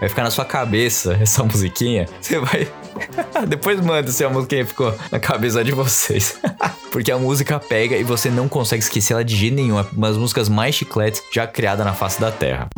Vai 0.01 0.09
ficar 0.09 0.23
na 0.23 0.31
sua 0.31 0.47
cabeça 0.47 1.13
essa 1.21 1.45
musiquinha. 1.45 2.09
Você 2.19 2.39
vai. 2.39 2.67
Depois 3.47 3.79
manda 3.85 4.11
se 4.11 4.25
a 4.25 4.31
musiquinha 4.31 4.65
ficou 4.65 4.95
na 5.11 5.19
cabeça 5.19 5.63
de 5.63 5.73
vocês. 5.73 6.41
Porque 6.91 7.13
a 7.13 7.19
música 7.19 7.61
pega 7.61 7.95
e 7.95 8.03
você 8.03 8.31
não 8.31 8.49
consegue 8.49 8.83
esquecer 8.83 9.13
ela 9.13 9.23
de 9.25 9.37
jeito 9.37 9.57
nenhum. 9.57 9.79
É 9.79 9.85
uma 9.93 10.09
das 10.09 10.17
músicas 10.17 10.49
mais 10.49 10.75
chicletes 10.75 11.23
já 11.35 11.47
criada 11.47 11.85
na 11.85 11.93
face 11.93 12.19
da 12.19 12.31
Terra. 12.33 12.69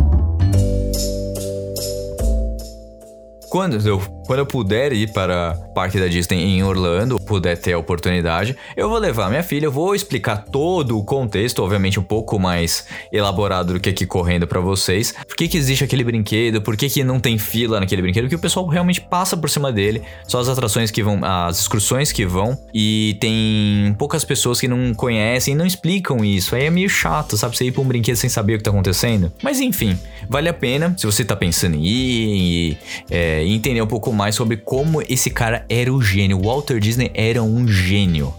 Quando 3.49 3.81
eu, 3.87 4.03
quando 4.27 4.41
eu 4.41 4.47
puder 4.47 4.93
ir 4.93 5.13
para 5.13 5.59
o 5.59 5.75
Parque 5.75 5.99
da 5.99 6.07
Disney 6.07 6.43
em 6.43 6.63
Orlando, 6.63 7.19
puder 7.19 7.57
ter 7.57 7.73
a 7.73 7.79
oportunidade, 7.79 8.57
eu 8.77 8.89
vou 8.89 8.99
levar 8.99 9.29
minha 9.29 9.43
filha, 9.43 9.69
vou 9.69 9.95
explicar 9.95 10.45
todo 10.45 10.99
o 10.99 11.05
contexto, 11.05 11.63
obviamente 11.63 11.99
um 11.99 12.03
pouco 12.03 12.39
mais 12.39 12.87
elaborado 13.13 13.75
do 13.75 13.81
que 13.81 13.91
aqui 13.91 14.07
correndo 14.07 14.47
para 14.47 14.61
vocês. 14.61 15.15
Por 15.27 15.37
que, 15.37 15.49
que 15.49 15.57
existe 15.57 15.85
aquele 15.85 16.05
brinquedo, 16.05 16.63
por 16.63 16.77
que, 16.77 16.89
que 16.89 17.05
não 17.05 17.21
tem 17.21 17.39
fila 17.39 17.81
naquele 17.81 18.03
brinquedo, 18.03 18.29
que 18.29 18.35
o 18.35 18.39
pessoal 18.39 18.67
realmente 18.67 19.01
passa 19.01 19.37
por 19.37 19.51
cima 19.51 19.73
dele, 19.73 20.03
só 20.27 20.41
as 20.41 20.49
atrações 20.49 20.91
que 20.91 21.03
vão, 21.03 21.21
as 21.23 21.61
excursões 21.61 22.13
que 22.13 22.25
vão, 22.25 22.59
e 22.73 23.17
tem 23.21 23.95
poucas 23.99 24.25
pessoas 24.25 24.61
que 24.61 24.69
não 24.69 24.95
conhecem 24.95 25.55
não 25.55 25.67
explicam 25.67 26.25
isso. 26.25 26.55
Aí 26.55 26.65
é 26.65 26.71
meio 26.71 26.89
chato, 26.89 27.37
sabe? 27.37 27.57
Você 27.57 27.67
ir 27.67 27.73
pra 27.73 27.83
um 27.83 27.87
brinquedo 27.87 28.17
sem 28.17 28.31
saber 28.31 28.55
o 28.55 28.59
que 28.59 28.65
tá 28.65 28.71
acontecendo. 28.71 29.33
Mas 29.43 29.61
enfim, 29.61 29.99
vale 30.29 30.49
a 30.49 30.55
pena 30.55 30.95
se 30.97 31.07
você 31.07 31.25
tá 31.25 31.37
pensando 31.37 31.77
em 31.77 31.85
ir 31.85 32.25
e, 32.25 32.79
é, 33.11 33.45
entender 33.45 33.83
um 33.83 33.87
pouco 33.87 34.13
mais 34.15 34.35
sobre 34.35 34.57
como 34.57 35.03
esse 35.03 35.31
cara 35.31 35.67
era 35.69 35.93
o 35.93 36.01
gênio. 36.01 36.41
Walter 36.41 36.79
Disney 36.79 37.11
era 37.15 37.43
um 37.43 37.67
gênio. 37.69 38.33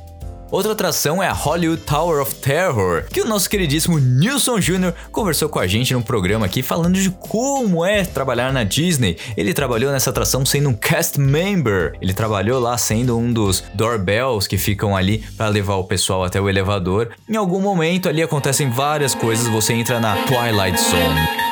Outra 0.52 0.72
atração 0.72 1.22
é 1.22 1.28
a 1.28 1.34
Hollywood 1.34 1.82
Tower 1.82 2.22
of 2.22 2.36
Terror, 2.36 3.04
que 3.12 3.20
o 3.20 3.26
nosso 3.26 3.50
queridíssimo 3.50 4.00
Nilson 4.00 4.60
Jr. 4.60 4.94
conversou 5.12 5.50
com 5.50 5.60
a 5.60 5.68
gente 5.68 5.94
no 5.94 6.02
programa 6.02 6.46
aqui 6.46 6.62
falando 6.62 6.98
de 6.98 7.10
como 7.10 7.84
é 7.84 8.06
trabalhar 8.06 8.54
na 8.54 8.64
Disney. 8.64 9.18
Ele 9.36 9.54
trabalhou 9.54 9.92
nessa 9.92 10.12
atração 10.12 10.46
sendo 10.46 10.70
um 10.70 10.74
cast 10.74 11.20
member. 11.20 11.94
Ele 12.00 12.14
trabalhou 12.14 12.60
lá 12.60 12.78
sendo 12.78 13.18
um 13.18 13.34
dos 13.34 13.66
doorbells 13.74 14.48
que 14.48 14.58
ficam 14.58 14.96
ali 14.96 15.26
para 15.36 15.50
levar 15.50 15.76
o 15.76 15.84
pessoal 15.84 16.24
até 16.24 16.40
o 16.40 16.48
elevador. 16.48 17.10
Em 17.28 17.36
algum 17.36 17.60
momento 17.60 18.08
ali 18.08 18.22
acontecem 18.22 18.70
várias 18.70 19.14
coisas, 19.14 19.48
você 19.48 19.74
entra 19.74 20.00
na 20.00 20.16
Twilight 20.24 20.80
Zone 20.80 21.45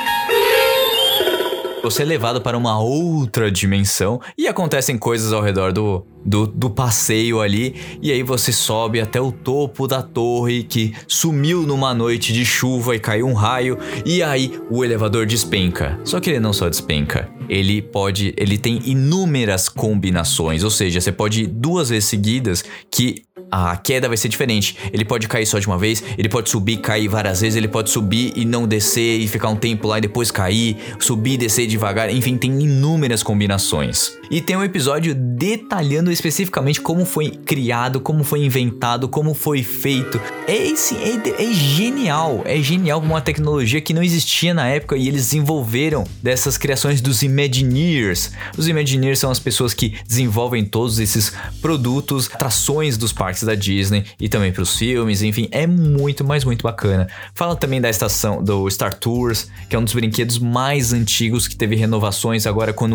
você 1.83 2.03
é 2.03 2.05
levado 2.05 2.39
para 2.41 2.57
uma 2.57 2.79
outra 2.79 3.51
dimensão 3.51 4.21
e 4.37 4.47
acontecem 4.47 4.97
coisas 4.97 5.33
ao 5.33 5.41
redor 5.41 5.73
do, 5.73 6.07
do, 6.25 6.47
do, 6.47 6.69
passeio 6.69 7.41
ali. 7.41 7.75
E 8.01 8.11
aí 8.11 8.23
você 8.23 8.51
sobe 8.51 8.99
até 8.99 9.19
o 9.19 9.31
topo 9.31 9.87
da 9.87 10.01
torre 10.01 10.63
que 10.63 10.93
sumiu 11.07 11.63
numa 11.63 11.93
noite 11.93 12.33
de 12.33 12.45
chuva 12.45 12.95
e 12.95 12.99
caiu 12.99 13.27
um 13.27 13.33
raio. 13.33 13.77
E 14.05 14.23
aí 14.23 14.59
o 14.69 14.83
elevador 14.83 15.25
despenca. 15.25 15.99
Só 16.03 16.19
que 16.19 16.29
ele 16.29 16.39
não 16.39 16.53
só 16.53 16.69
despenca, 16.69 17.29
ele 17.49 17.81
pode. 17.81 18.33
Ele 18.37 18.57
tem 18.57 18.79
inúmeras 18.85 19.69
combinações. 19.69 20.63
Ou 20.63 20.69
seja, 20.69 21.01
você 21.01 21.11
pode 21.11 21.43
ir 21.43 21.47
duas 21.47 21.89
vezes 21.89 22.05
seguidas 22.05 22.63
que 22.89 23.23
a 23.51 23.77
queda 23.77 24.07
vai 24.07 24.17
ser 24.17 24.29
diferente. 24.29 24.75
Ele 24.91 25.05
pode 25.05 25.27
cair 25.27 25.45
só 25.45 25.59
de 25.59 25.67
uma 25.67 25.77
vez, 25.77 26.03
ele 26.17 26.27
pode 26.27 26.49
subir 26.49 26.77
cair 26.77 27.07
várias 27.07 27.41
vezes, 27.41 27.55
ele 27.55 27.67
pode 27.67 27.91
subir 27.91 28.33
e 28.35 28.45
não 28.45 28.67
descer 28.67 29.19
e 29.19 29.27
ficar 29.27 29.49
um 29.49 29.55
tempo 29.55 29.87
lá 29.87 29.99
e 29.99 30.01
depois 30.01 30.31
cair, 30.31 30.77
subir 30.99 31.33
e 31.33 31.37
descer 31.37 31.67
devagar, 31.67 32.09
enfim, 32.09 32.35
tem 32.35 32.51
inúmeras 32.61 33.21
combinações. 33.21 34.17
E 34.31 34.41
tem 34.41 34.57
um 34.57 34.63
episódio 34.63 35.13
detalhando 35.13 36.11
especificamente 36.13 36.79
como 36.79 37.05
foi 37.05 37.31
criado, 37.31 37.99
como 37.99 38.23
foi 38.23 38.45
inventado, 38.45 39.07
como 39.07 39.33
foi 39.33 39.63
feito. 39.63 40.19
É, 40.47 40.55
esse, 40.55 40.95
é, 40.95 41.43
é 41.43 41.53
genial, 41.53 42.41
é 42.45 42.61
genial 42.61 42.99
uma 42.99 43.21
tecnologia 43.21 43.81
que 43.81 43.93
não 43.93 44.03
existia 44.03 44.53
na 44.53 44.67
época 44.67 44.95
e 44.95 45.07
eles 45.07 45.25
desenvolveram 45.25 46.03
dessas 46.21 46.57
criações 46.57 47.01
dos 47.01 47.23
Imagineers. 47.23 48.31
Os 48.57 48.67
Imagineers 48.67 49.19
são 49.19 49.31
as 49.31 49.39
pessoas 49.39 49.73
que 49.73 49.95
desenvolvem 50.07 50.63
todos 50.63 50.99
esses 50.99 51.33
produtos, 51.61 52.29
atrações 52.33 52.97
dos 52.97 53.11
parques 53.11 53.43
da 53.43 53.55
Disney 53.55 54.05
e 54.19 54.29
também 54.29 54.51
para 54.51 54.63
os 54.63 54.77
filmes, 54.77 55.21
enfim, 55.21 55.47
é 55.51 55.65
muito, 55.65 56.23
mas 56.23 56.43
muito 56.43 56.63
bacana. 56.63 57.07
Fala 57.33 57.55
também 57.55 57.81
da 57.81 57.89
estação 57.89 58.43
do 58.43 58.69
Star 58.69 58.93
Tours, 58.93 59.49
que 59.69 59.75
é 59.75 59.79
um 59.79 59.83
dos 59.83 59.93
brinquedos 59.93 60.37
mais 60.37 60.93
antigos 60.93 61.47
que 61.47 61.55
teve 61.55 61.75
renovações 61.75 62.45
agora 62.45 62.73
com 62.73 62.85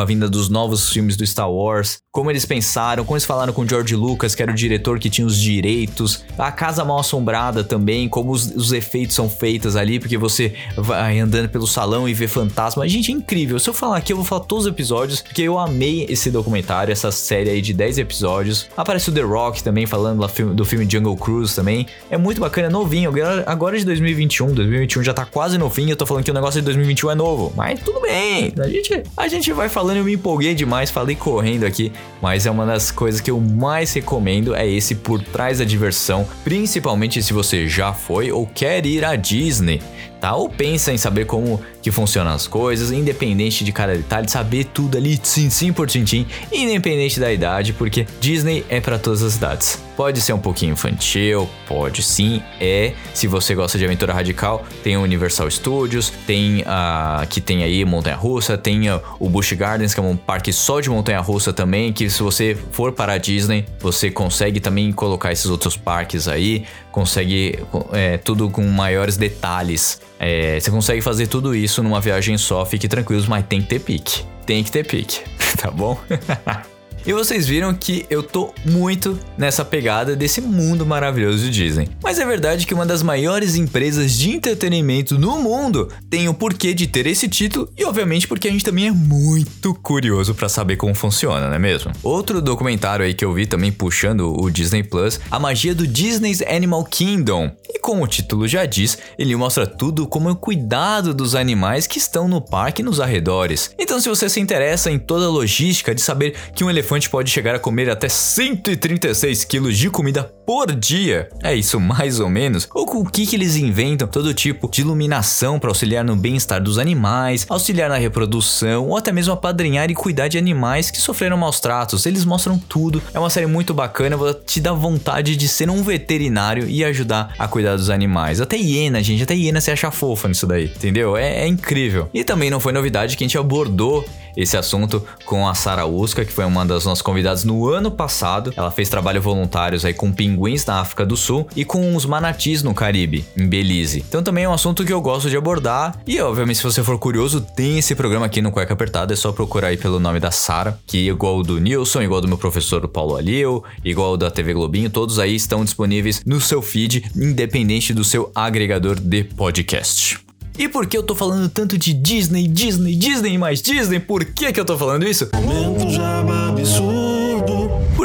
a 0.00 0.04
vinda 0.04 0.28
dos 0.28 0.48
novos 0.48 0.90
filmes 0.90 1.16
do 1.16 1.26
Star 1.26 1.50
Wars. 1.50 1.98
Como 2.12 2.30
eles 2.30 2.44
pensaram 2.44 2.67
começaram, 2.68 3.04
como 3.04 3.16
eles 3.16 3.24
falaram 3.24 3.52
com 3.52 3.62
o 3.62 3.68
George 3.68 3.96
Lucas, 3.96 4.34
que 4.34 4.42
era 4.42 4.52
o 4.52 4.54
diretor 4.54 4.98
que 4.98 5.08
tinha 5.08 5.26
os 5.26 5.38
direitos. 5.38 6.24
A 6.36 6.52
Casa 6.52 6.84
Mal 6.84 6.98
Assombrada 6.98 7.64
também, 7.64 8.08
como 8.08 8.30
os, 8.30 8.50
os 8.54 8.72
efeitos 8.72 9.16
são 9.16 9.28
feitos 9.28 9.74
ali, 9.74 9.98
porque 9.98 10.18
você 10.18 10.52
vai 10.76 11.18
andando 11.18 11.48
pelo 11.48 11.66
salão 11.66 12.06
e 12.06 12.12
vê 12.12 12.28
fantasma. 12.28 12.86
Gente, 12.86 13.10
é 13.10 13.14
incrível. 13.14 13.58
Se 13.58 13.70
eu 13.70 13.74
falar 13.74 13.96
aqui, 13.96 14.12
eu 14.12 14.16
vou 14.16 14.24
falar 14.24 14.44
todos 14.44 14.66
os 14.66 14.70
episódios, 14.70 15.22
porque 15.22 15.42
eu 15.42 15.58
amei 15.58 16.04
esse 16.10 16.30
documentário, 16.30 16.92
essa 16.92 17.10
série 17.10 17.48
aí 17.48 17.62
de 17.62 17.72
10 17.72 17.98
episódios. 17.98 18.68
Aparece 18.76 19.08
o 19.08 19.12
The 19.12 19.22
Rock 19.22 19.62
também 19.62 19.86
falando 19.86 20.26
do 20.54 20.64
filme 20.64 20.86
Jungle 20.88 21.16
Cruise 21.16 21.54
também. 21.54 21.86
É 22.10 22.18
muito 22.18 22.40
bacana, 22.40 22.66
é 22.66 22.70
novinho. 22.70 23.10
Agora 23.46 23.76
é 23.76 23.78
de 23.78 23.86
2021, 23.86 24.52
2021 24.52 25.02
já 25.02 25.14
tá 25.14 25.24
quase 25.24 25.56
no 25.56 25.70
fim. 25.70 25.88
Eu 25.88 25.96
tô 25.96 26.04
falando 26.04 26.24
que 26.24 26.30
o 26.30 26.34
negócio 26.34 26.60
de 26.60 26.64
2021 26.66 27.10
é 27.12 27.14
novo, 27.14 27.50
mas 27.56 27.80
tudo 27.80 28.00
bem. 28.00 28.52
A 28.58 28.68
gente, 28.68 29.02
a 29.16 29.28
gente 29.28 29.52
vai 29.54 29.70
falando, 29.70 29.98
eu 29.98 30.04
me 30.04 30.14
empolguei 30.14 30.54
demais, 30.54 30.90
falei 30.90 31.16
correndo 31.16 31.64
aqui, 31.64 31.90
mas 32.20 32.44
é 32.44 32.50
uma 32.50 32.57
das 32.66 32.90
coisas 32.90 33.20
que 33.20 33.30
eu 33.30 33.40
mais 33.40 33.92
recomendo 33.92 34.54
é 34.54 34.66
esse 34.66 34.94
por 34.94 35.22
trás 35.22 35.58
da 35.58 35.64
diversão, 35.64 36.26
principalmente 36.44 37.22
se 37.22 37.32
você 37.32 37.68
já 37.68 37.92
foi 37.92 38.30
ou 38.32 38.46
quer 38.46 38.84
ir 38.86 39.04
à 39.04 39.16
Disney 39.16 39.80
tá? 40.20 40.34
Ou 40.34 40.48
pensa 40.48 40.92
em 40.92 40.98
saber 40.98 41.26
como 41.26 41.60
que 41.82 41.90
funcionam 41.90 42.32
as 42.32 42.46
coisas, 42.46 42.90
independente 42.90 43.64
de 43.64 43.72
cada 43.72 43.94
detalhe, 43.94 44.28
saber 44.30 44.64
tudo 44.64 44.98
ali, 44.98 45.18
sim, 45.22 45.48
sim 45.50 45.72
por 45.72 45.86
tintim, 45.86 46.26
independente 46.52 47.18
da 47.18 47.32
idade, 47.32 47.72
porque 47.72 48.06
Disney 48.20 48.64
é 48.68 48.80
para 48.80 48.98
todas 48.98 49.22
as 49.22 49.36
idades. 49.36 49.82
Pode 49.96 50.20
ser 50.20 50.32
um 50.32 50.38
pouquinho 50.38 50.74
infantil, 50.74 51.48
pode 51.66 52.04
sim, 52.04 52.40
é. 52.60 52.92
Se 53.12 53.26
você 53.26 53.52
gosta 53.52 53.76
de 53.76 53.84
aventura 53.84 54.12
radical, 54.12 54.64
tem 54.84 54.96
o 54.96 55.02
Universal 55.02 55.50
Studios, 55.50 56.12
tem 56.24 56.62
a 56.66 57.26
que 57.28 57.40
tem 57.40 57.64
aí 57.64 57.84
montanha 57.84 58.14
russa, 58.14 58.56
tem 58.56 58.82
o 59.18 59.28
Busch 59.28 59.52
Gardens, 59.54 59.94
que 59.94 59.98
é 59.98 60.02
um 60.02 60.16
parque 60.16 60.52
só 60.52 60.78
de 60.80 60.88
montanha 60.88 61.18
russa 61.20 61.52
também, 61.52 61.92
que 61.92 62.08
se 62.08 62.22
você 62.22 62.56
for 62.70 62.92
para 62.92 63.14
a 63.14 63.18
Disney, 63.18 63.64
você 63.80 64.08
consegue 64.08 64.60
também 64.60 64.92
colocar 64.92 65.32
esses 65.32 65.46
outros 65.46 65.76
parques 65.76 66.28
aí, 66.28 66.64
consegue 66.98 67.60
é, 67.92 68.18
tudo 68.18 68.50
com 68.50 68.66
maiores 68.66 69.16
detalhes. 69.16 70.00
É, 70.18 70.58
você 70.58 70.68
consegue 70.68 71.00
fazer 71.00 71.28
tudo 71.28 71.54
isso 71.54 71.80
numa 71.80 72.00
viagem 72.00 72.36
só, 72.36 72.66
fique 72.66 72.88
tranquilo, 72.88 73.24
mas 73.28 73.46
tem 73.46 73.62
que 73.62 73.68
ter 73.68 73.78
pique. 73.78 74.24
Tem 74.44 74.64
que 74.64 74.72
ter 74.72 74.84
pique, 74.84 75.20
tá 75.56 75.70
bom? 75.70 75.96
E 77.06 77.12
vocês 77.12 77.46
viram 77.46 77.72
que 77.74 78.04
eu 78.10 78.22
tô 78.22 78.52
muito 78.64 79.18
nessa 79.36 79.64
pegada 79.64 80.14
desse 80.14 80.40
mundo 80.40 80.84
maravilhoso 80.84 81.44
de 81.44 81.50
Disney. 81.50 81.88
Mas 82.02 82.18
é 82.18 82.26
verdade 82.26 82.66
que 82.66 82.74
uma 82.74 82.84
das 82.84 83.02
maiores 83.02 83.56
empresas 83.56 84.12
de 84.12 84.30
entretenimento 84.30 85.18
no 85.18 85.40
mundo 85.40 85.88
tem 86.10 86.28
o 86.28 86.34
porquê 86.34 86.74
de 86.74 86.86
ter 86.86 87.06
esse 87.06 87.28
título 87.28 87.68
e 87.76 87.84
obviamente 87.84 88.28
porque 88.28 88.48
a 88.48 88.50
gente 88.50 88.64
também 88.64 88.88
é 88.88 88.90
muito 88.90 89.74
curioso 89.74 90.34
para 90.34 90.48
saber 90.48 90.76
como 90.76 90.94
funciona, 90.94 91.48
não 91.48 91.54
é 91.54 91.58
mesmo? 91.58 91.92
Outro 92.02 92.42
documentário 92.42 93.04
aí 93.04 93.14
que 93.14 93.24
eu 93.24 93.32
vi 93.32 93.46
também 93.46 93.72
puxando 93.72 94.34
o 94.38 94.50
Disney 94.50 94.82
Plus, 94.82 95.20
a 95.30 95.38
magia 95.38 95.74
do 95.74 95.86
Disney's 95.86 96.42
Animal 96.42 96.84
Kingdom. 96.84 97.50
E 97.68 97.78
como 97.78 98.04
o 98.04 98.06
título 98.06 98.48
já 98.48 98.66
diz, 98.66 98.98
ele 99.18 99.34
mostra 99.36 99.66
tudo 99.66 100.06
como 100.06 100.28
é 100.28 100.32
o 100.32 100.36
cuidado 100.36 101.14
dos 101.14 101.34
animais 101.34 101.86
que 101.86 101.98
estão 101.98 102.28
no 102.28 102.40
parque 102.40 102.82
e 102.82 102.84
nos 102.84 103.00
arredores. 103.00 103.70
Então 103.78 104.00
se 104.00 104.08
você 104.08 104.28
se 104.28 104.40
interessa 104.40 104.90
em 104.90 104.98
toda 104.98 105.26
a 105.26 105.30
logística 105.30 105.94
de 105.94 106.00
saber 106.00 106.34
que 106.54 106.64
um 106.64 106.70
elefante 106.70 106.87
elefante 106.88 107.10
pode 107.10 107.30
chegar 107.30 107.54
a 107.54 107.58
comer 107.58 107.90
até 107.90 108.08
136 108.08 109.44
quilos 109.44 109.76
de 109.76 109.90
comida 109.90 110.37
por 110.48 110.74
dia. 110.74 111.28
É 111.42 111.54
isso 111.54 111.78
mais 111.78 112.20
ou 112.20 112.30
menos. 112.30 112.66
Ou 112.72 112.86
com 112.86 113.00
o 113.00 113.04
que, 113.04 113.26
que 113.26 113.36
eles 113.36 113.56
inventam? 113.56 114.08
Todo 114.08 114.32
tipo 114.32 114.66
de 114.70 114.80
iluminação 114.80 115.58
para 115.58 115.68
auxiliar 115.68 116.02
no 116.02 116.16
bem-estar 116.16 116.62
dos 116.62 116.78
animais, 116.78 117.44
auxiliar 117.50 117.90
na 117.90 117.98
reprodução 117.98 118.86
ou 118.86 118.96
até 118.96 119.12
mesmo 119.12 119.34
apadrinhar 119.34 119.90
e 119.90 119.94
cuidar 119.94 120.26
de 120.26 120.38
animais 120.38 120.90
que 120.90 120.96
sofreram 120.96 121.36
maus 121.36 121.60
tratos. 121.60 122.06
Eles 122.06 122.24
mostram 122.24 122.58
tudo. 122.58 123.02
É 123.12 123.18
uma 123.18 123.28
série 123.28 123.44
muito 123.44 123.74
bacana, 123.74 124.16
vou 124.16 124.32
te 124.32 124.58
dar 124.58 124.72
vontade 124.72 125.36
de 125.36 125.46
ser 125.46 125.68
um 125.68 125.82
veterinário 125.82 126.66
e 126.66 126.82
ajudar 126.82 127.34
a 127.38 127.46
cuidar 127.46 127.76
dos 127.76 127.90
animais. 127.90 128.40
Até 128.40 128.56
hiena, 128.56 129.02
gente, 129.02 129.24
até 129.24 129.34
hiena 129.34 129.60
se 129.60 129.70
acha 129.70 129.90
fofa 129.90 130.28
nisso 130.28 130.46
daí, 130.46 130.64
entendeu? 130.64 131.14
É, 131.14 131.42
é 131.42 131.46
incrível. 131.46 132.08
E 132.14 132.24
também 132.24 132.48
não 132.48 132.58
foi 132.58 132.72
novidade 132.72 133.18
que 133.18 133.22
a 133.22 133.26
gente 133.26 133.36
abordou 133.36 134.02
esse 134.38 134.56
assunto 134.56 135.04
com 135.24 135.48
a 135.48 135.54
Sara 135.54 135.84
Uska, 135.84 136.24
que 136.24 136.32
foi 136.32 136.44
uma 136.44 136.64
das 136.64 136.84
nossas 136.84 137.02
convidadas 137.02 137.42
no 137.42 137.68
ano 137.68 137.90
passado. 137.90 138.52
Ela 138.56 138.70
fez 138.70 138.88
trabalho 138.88 139.20
voluntários 139.20 139.84
aí 139.84 139.92
com 139.92 140.12
pinguins 140.12 140.37
na 140.66 140.80
África 140.80 141.04
do 141.04 141.16
Sul 141.16 141.46
e 141.54 141.64
com 141.64 141.94
os 141.94 142.06
manatis 142.06 142.62
no 142.62 142.74
Caribe, 142.74 143.24
em 143.36 143.46
Belize. 143.46 144.04
Então 144.08 144.22
também 144.22 144.44
é 144.44 144.48
um 144.48 144.52
assunto 144.52 144.84
que 144.84 144.92
eu 144.92 145.00
gosto 145.00 145.28
de 145.28 145.36
abordar. 145.36 146.00
E 146.06 146.20
obviamente, 146.20 146.56
se 146.56 146.62
você 146.62 146.82
for 146.82 146.98
curioso, 146.98 147.40
tem 147.40 147.78
esse 147.78 147.94
programa 147.94 148.26
aqui 148.26 148.40
no 148.40 148.50
Cueca 148.50 148.74
Apertada, 148.74 149.12
é 149.12 149.16
só 149.16 149.32
procurar 149.32 149.68
aí 149.68 149.76
pelo 149.76 149.98
nome 149.98 150.20
da 150.20 150.30
Sara, 150.30 150.78
que 150.86 151.08
é 151.08 151.10
igual 151.10 151.42
do 151.42 151.58
Nilson, 151.58 152.02
igual 152.02 152.20
do 152.20 152.28
meu 152.28 152.38
professor 152.38 152.86
Paulo 152.88 153.16
Alio, 153.16 153.62
igual 153.84 154.16
da 154.16 154.30
TV 154.30 154.54
Globinho, 154.54 154.90
todos 154.90 155.18
aí 155.18 155.34
estão 155.34 155.64
disponíveis 155.64 156.22
no 156.24 156.40
seu 156.40 156.62
feed, 156.62 157.10
independente 157.16 157.92
do 157.92 158.04
seu 158.04 158.30
agregador 158.34 158.98
de 159.00 159.24
podcast. 159.24 160.18
E 160.58 160.68
por 160.68 160.86
que 160.86 160.98
eu 160.98 161.04
tô 161.04 161.14
falando 161.14 161.48
tanto 161.48 161.78
de 161.78 161.92
Disney, 161.92 162.48
Disney, 162.48 162.96
Disney 162.96 163.38
mais 163.38 163.62
Disney? 163.62 164.00
Por 164.00 164.24
que, 164.24 164.52
que 164.52 164.58
eu 164.58 164.64
tô 164.64 164.76
falando 164.76 165.06
isso? 165.06 165.28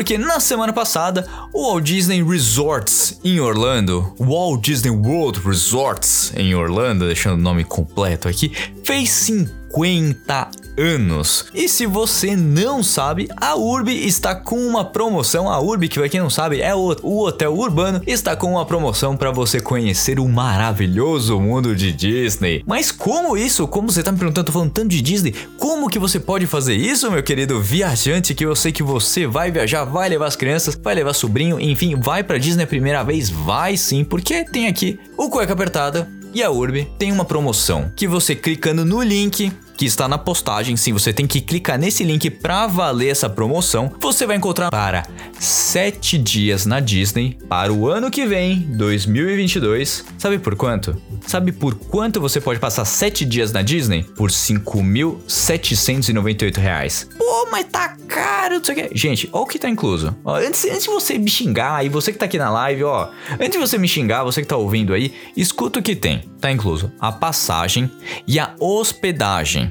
Porque 0.04 0.18
na 0.18 0.38
semana 0.38 0.74
passada, 0.74 1.26
o 1.54 1.66
Walt 1.66 1.86
Disney 1.86 2.22
Resorts 2.22 3.22
em 3.24 3.39
Orlando, 3.39 4.13
Walt 4.20 4.62
Disney 4.62 4.92
World 4.92 5.39
Resorts 5.39 6.34
em 6.36 6.54
Orlando, 6.54 7.06
deixando 7.06 7.36
o 7.36 7.42
nome 7.42 7.63
completo 7.63 8.28
aqui, 8.28 8.52
fez 8.84 9.10
50 9.10 10.52
anos. 10.78 11.46
E 11.54 11.68
se 11.68 11.86
você 11.86 12.36
não 12.36 12.84
sabe, 12.84 13.30
a 13.38 13.56
Urb 13.56 13.90
está 13.90 14.36
com 14.36 14.58
uma 14.58 14.86
promoção. 14.86 15.50
A 15.50 15.60
Urb, 15.60 15.88
que 15.88 16.00
pra 16.00 16.10
quem 16.10 16.20
não 16.20 16.30
sabe, 16.30 16.62
é 16.62 16.74
o, 16.74 16.96
o 17.02 17.24
hotel 17.26 17.56
urbano, 17.56 18.02
está 18.06 18.36
com 18.36 18.52
uma 18.52 18.66
promoção 18.66 19.16
para 19.16 19.32
você 19.32 19.60
conhecer 19.60 20.20
o 20.20 20.28
maravilhoso 20.28 21.40
mundo 21.40 21.76
de 21.76 21.92
Disney. 21.92 22.64
Mas 22.66 22.92
como 22.92 23.38
isso? 23.38 23.68
Como 23.68 23.92
você 23.92 24.04
tá 24.04 24.12
me 24.12 24.18
perguntando, 24.18 24.46
tô 24.46 24.52
falando 24.52 24.72
tanto 24.72 24.90
de 24.90 25.02
Disney, 25.02 25.36
como 25.58 25.90
que 25.90 26.00
você 26.00 26.20
pode 26.20 26.46
fazer 26.48 26.76
isso, 26.76 27.12
meu 27.12 27.24
querido 27.24 27.62
viajante, 27.62 28.34
que 28.34 28.46
eu 28.46 28.56
sei 28.56 28.72
que 28.72 28.84
você 28.84 29.28
vai 29.28 29.52
viajar, 29.52 29.84
vai 29.86 30.10
levar 30.10 30.28
as 30.28 30.36
crianças, 30.36 30.76
vai 30.76 30.96
levar 30.96 31.14
sobrinho, 31.14 31.60
enfim, 31.60 31.96
vai 31.96 32.24
para 32.24 32.38
Disney 32.38 32.64
a 32.64 32.68
primeira 32.68 33.04
vez? 33.04 33.30
Vai 33.30 33.78
sim, 33.78 34.04
porque 34.04 34.44
tem 34.44 34.68
aqui 34.68 35.00
o 35.18 35.30
cueca 35.30 35.54
apertada 35.54 36.08
e 36.34 36.42
a 36.42 36.50
Urb 36.50 36.88
tem 36.98 37.12
uma 37.12 37.24
promoção 37.24 37.92
que 37.96 38.08
você 38.08 38.36
clicando 38.36 38.84
no 38.84 39.04
link 39.04 39.52
que 39.78 39.86
está 39.86 40.08
na 40.08 40.18
postagem. 40.18 40.76
Sim, 40.78 40.94
você 40.94 41.14
tem 41.14 41.28
que 41.28 41.42
clicar 41.42 41.78
nesse 41.78 42.04
link 42.04 42.30
para 42.30 42.68
valer 42.68 43.10
essa 43.10 43.30
promoção. 43.30 43.92
Você 44.00 44.26
vai 44.26 44.38
encontrar 44.38 44.70
para 44.70 45.06
7 45.40 46.18
dias 46.18 46.66
na 46.66 46.80
Disney 46.80 47.38
para 47.48 47.72
o 47.72 47.88
ano 47.88 48.12
que 48.12 48.26
vem, 48.26 48.60
2022. 48.78 50.06
Sabe 50.18 50.40
por 50.40 50.56
quanto? 50.56 50.96
Sabe 51.26 51.52
por 51.52 51.74
quanto 51.76 52.22
você 52.22 52.42
pode 52.42 52.60
passar 52.60 52.86
7 52.86 53.26
dias 53.26 53.52
na 53.52 53.62
Disney? 53.62 54.04
Por 54.04 54.30
5.798 54.30 56.58
reais. 56.58 57.08
Pô, 57.18 57.48
mas 57.52 57.66
tá 57.66 57.98
caro, 58.08 58.56
não 58.56 58.64
sei 58.64 58.74
o 58.74 58.90
que. 58.90 58.98
Gente, 58.98 59.30
olha 59.32 59.44
o 59.44 59.48
que 59.48 59.60
tá 59.60 59.70
incluso. 59.70 60.16
Ó, 60.24 60.36
antes, 60.36 60.66
antes 60.66 60.84
de 60.84 60.90
você 60.90 61.18
me 61.18 61.30
xingar, 61.30 61.86
e 61.86 61.90
você 61.90 62.12
que 62.12 62.18
tá 62.18 62.26
aqui 62.26 62.38
na 62.38 62.50
live, 62.50 62.84
ó. 62.84 63.10
Antes 63.34 63.52
de 63.52 63.58
você 63.58 63.78
me 63.78 63.88
xingar, 63.88 64.24
você 64.24 64.42
que 64.42 64.48
tá 64.48 64.58
ouvindo 64.58 64.94
aí, 64.94 65.14
escuta 65.36 65.80
o 65.80 65.84
que 65.84 65.96
tem. 65.96 66.30
Tá 66.40 66.52
incluso 66.52 66.92
a 67.00 67.12
passagem 67.12 67.90
e 68.28 68.38
a 68.38 68.54
hospedagem 68.60 69.62